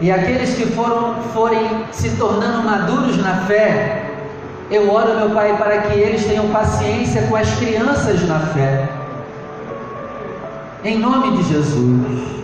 E 0.00 0.10
aqueles 0.10 0.54
que 0.54 0.66
foram, 0.66 1.16
forem 1.34 1.84
se 1.90 2.10
tornando 2.10 2.62
maduros 2.62 3.16
na 3.18 3.38
fé, 3.38 4.04
eu 4.70 4.88
oro, 4.88 5.16
meu 5.16 5.30
Pai, 5.30 5.56
para 5.56 5.78
que 5.78 5.98
eles 5.98 6.24
tenham 6.24 6.48
paciência 6.50 7.22
com 7.22 7.34
as 7.34 7.52
crianças 7.56 8.26
na 8.28 8.38
fé. 8.38 8.88
Em 10.84 10.96
nome 10.96 11.38
de 11.38 11.42
Jesus. 11.42 12.40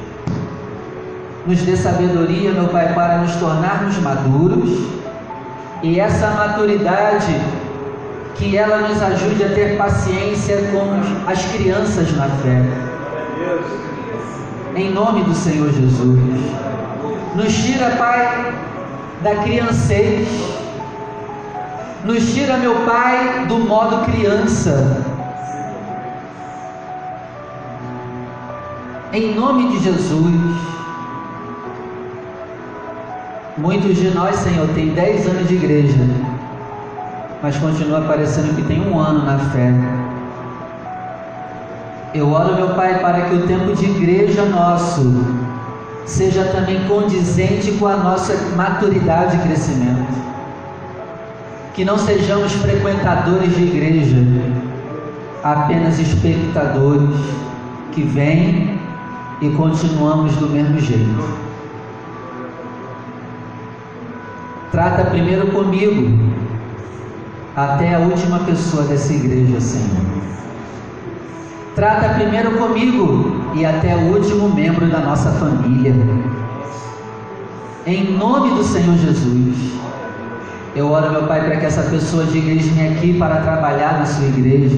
Nos 1.47 1.63
dê 1.63 1.77
sabedoria, 1.77 2.51
meu 2.51 2.67
Pai, 2.67 2.93
para 2.95 3.19
nos 3.19 3.37
tornarmos 3.37 3.97
maduros 3.99 5.06
e 5.83 6.01
essa 6.01 6.31
maturidade 6.31 7.41
que 8.37 8.57
ela 8.57 8.89
nos 8.89 9.03
ajude 9.03 9.45
a 9.45 9.49
ter 9.49 9.77
paciência 9.77 10.57
com 10.73 11.31
as 11.31 11.43
crianças 11.53 12.15
na 12.17 12.29
fé. 12.29 12.63
Em 14.75 14.91
nome 14.91 15.23
do 15.25 15.35
Senhor 15.35 15.73
Jesus. 15.73 16.21
Nos 17.35 17.55
tira, 17.55 17.91
Pai, 17.97 18.55
da 19.23 19.37
criancez. 19.37 20.29
Nos 22.05 22.33
tira, 22.35 22.57
meu 22.59 22.75
Pai, 22.85 23.47
do 23.47 23.59
modo 23.59 24.05
criança. 24.05 25.03
Em 29.13 29.35
nome 29.35 29.69
de 29.71 29.85
Jesus. 29.85 30.76
Muitos 33.59 33.97
de 33.97 34.11
nós, 34.11 34.37
Senhor, 34.37 34.69
tem 34.75 34.89
10 34.89 35.29
anos 35.29 35.49
de 35.49 35.55
igreja, 35.55 35.97
mas 37.43 37.57
continua 37.57 38.03
parecendo 38.03 38.55
que 38.55 38.63
tem 38.63 38.87
um 38.87 38.99
ano 38.99 39.25
na 39.25 39.39
fé. 39.39 39.73
Eu 42.13 42.31
oro, 42.31 42.55
meu 42.55 42.75
Pai, 42.75 42.99
para 43.01 43.23
que 43.23 43.35
o 43.35 43.47
tempo 43.47 43.75
de 43.75 43.87
igreja 43.87 44.45
nosso 44.45 45.25
seja 46.05 46.45
também 46.45 46.87
condizente 46.87 47.73
com 47.73 47.87
a 47.87 47.97
nossa 47.97 48.35
maturidade 48.55 49.37
e 49.39 49.41
crescimento. 49.41 50.07
Que 51.73 51.83
não 51.83 51.97
sejamos 51.97 52.53
frequentadores 52.53 53.57
de 53.57 53.63
igreja, 53.63 54.19
apenas 55.43 55.99
espectadores 55.99 57.19
que 57.93 58.03
vêm 58.03 58.79
e 59.41 59.49
continuamos 59.49 60.37
do 60.37 60.47
mesmo 60.47 60.79
jeito. 60.79 61.46
Trata 64.71 65.05
primeiro 65.11 65.47
comigo, 65.53 66.19
até 67.55 67.95
a 67.95 68.01
última 68.01 68.41
pessoa 68.41 68.83
dessa 68.85 69.13
igreja, 69.13 69.61
Senhor. 69.61 70.07
Trata 71.75 72.15
primeiro 72.15 72.59
comigo 72.59 73.53
e 73.55 73.65
até 73.65 73.95
o 73.95 74.15
último 74.15 74.49
membro 74.49 74.87
da 74.87 74.99
nossa 74.99 75.31
família. 75.33 75.95
Em 77.87 78.11
nome 78.13 78.55
do 78.57 78.65
Senhor 78.65 78.97
Jesus. 78.97 79.77
Eu 80.77 80.93
oro, 80.93 81.11
meu 81.11 81.23
Pai, 81.23 81.41
para 81.41 81.57
que 81.57 81.65
essa 81.65 81.81
pessoa 81.85 82.25
de 82.25 82.37
igreja 82.37 82.71
venha 82.75 82.91
aqui 82.91 83.15
para 83.15 83.37
trabalhar 83.37 83.99
na 83.99 84.05
sua 84.05 84.27
igreja. 84.27 84.77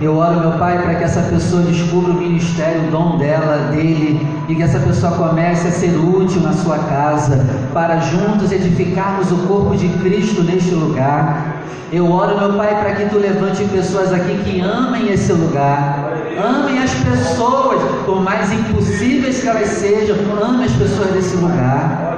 Eu 0.00 0.16
oro, 0.16 0.40
meu 0.40 0.52
Pai, 0.52 0.80
para 0.80 0.94
que 0.94 1.04
essa 1.04 1.20
pessoa 1.20 1.60
descubra 1.60 2.12
o 2.12 2.14
ministério, 2.14 2.88
o 2.88 2.90
dom 2.90 3.18
dela, 3.18 3.70
dele, 3.70 4.26
e 4.48 4.54
que 4.54 4.62
essa 4.62 4.78
pessoa 4.78 5.12
comece 5.12 5.68
a 5.68 5.70
ser 5.70 5.98
útil 5.98 6.40
na 6.40 6.54
sua 6.54 6.78
casa, 6.78 7.44
para 7.74 7.98
juntos 7.98 8.52
edificarmos 8.52 9.30
o 9.32 9.36
corpo 9.46 9.76
de 9.76 9.86
Cristo 9.98 10.42
neste 10.42 10.74
lugar. 10.74 11.56
Eu 11.92 12.10
oro, 12.10 12.38
meu 12.38 12.54
Pai, 12.54 12.82
para 12.82 12.94
que 12.94 13.10
tu 13.10 13.18
levante 13.18 13.64
pessoas 13.64 14.14
aqui 14.14 14.38
que 14.44 14.62
amem 14.62 15.12
esse 15.12 15.30
lugar. 15.30 16.10
Amem 16.42 16.82
as 16.82 16.94
pessoas, 16.94 17.82
por 18.06 18.22
mais 18.22 18.50
impossíveis 18.50 19.42
que 19.42 19.46
elas 19.46 19.68
sejam, 19.68 20.16
amem 20.42 20.64
as 20.64 20.72
pessoas 20.72 21.10
desse 21.12 21.36
lugar. 21.36 22.16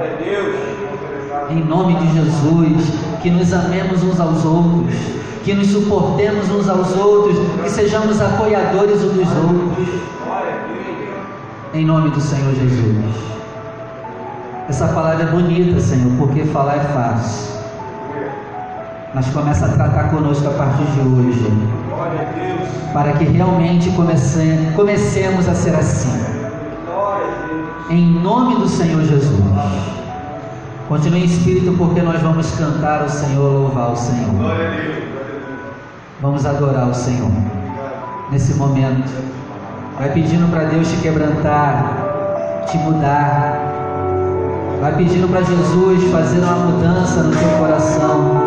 Em 1.49 1.63
nome 1.63 1.95
de 1.95 2.13
Jesus, 2.13 2.93
que 3.21 3.29
nos 3.29 3.53
amemos 3.53 4.03
uns 4.03 4.19
aos 4.19 4.43
outros, 4.43 4.93
que 5.45 5.53
nos 5.53 5.67
suportemos 5.67 6.49
uns 6.49 6.67
aos 6.67 6.93
outros, 6.97 7.37
que 7.63 7.69
sejamos 7.69 8.21
apoiadores 8.21 9.01
uns 9.01 9.13
dos 9.13 9.29
outros. 9.37 9.87
Em 11.73 11.85
nome 11.85 12.09
do 12.09 12.19
Senhor 12.19 12.53
Jesus. 12.53 13.15
Essa 14.67 14.87
palavra 14.89 15.23
é 15.23 15.27
bonita, 15.27 15.79
Senhor, 15.79 16.11
porque 16.17 16.43
falar 16.43 16.75
é 16.75 16.79
fácil. 16.79 17.55
Mas 19.13 19.29
começa 19.29 19.67
a 19.67 19.69
tratar 19.69 20.09
conosco 20.09 20.47
a 20.49 20.51
partir 20.51 20.83
de 20.83 20.99
hoje. 20.99 21.51
Para 22.91 23.13
que 23.13 23.23
realmente 23.23 23.89
comece, 23.91 24.73
comecemos 24.75 25.47
a 25.47 25.55
ser 25.55 25.75
assim. 25.75 26.25
Em 27.89 28.05
nome 28.05 28.55
do 28.55 28.67
Senhor 28.67 29.01
Jesus. 29.03 29.39
Continue 30.87 31.21
em 31.21 31.25
espírito, 31.25 31.75
porque 31.77 32.01
nós 32.01 32.21
vamos 32.21 32.49
cantar 32.51 33.03
o 33.03 33.09
Senhor, 33.09 33.51
louvar 33.51 33.91
o 33.91 33.95
Senhor. 33.95 34.31
Vamos 36.21 36.45
adorar 36.45 36.87
o 36.89 36.93
Senhor. 36.93 37.29
Nesse 38.31 38.53
momento, 38.53 39.11
vai 39.97 40.09
pedindo 40.13 40.49
para 40.49 40.63
Deus 40.63 40.89
te 40.89 40.97
quebrantar, 40.97 42.63
te 42.67 42.77
mudar. 42.77 43.59
Vai 44.79 44.95
pedindo 44.95 45.27
para 45.27 45.41
Jesus 45.41 46.09
fazer 46.09 46.39
uma 46.39 46.55
mudança 46.55 47.21
no 47.21 47.31
teu 47.31 47.49
coração. 47.59 48.46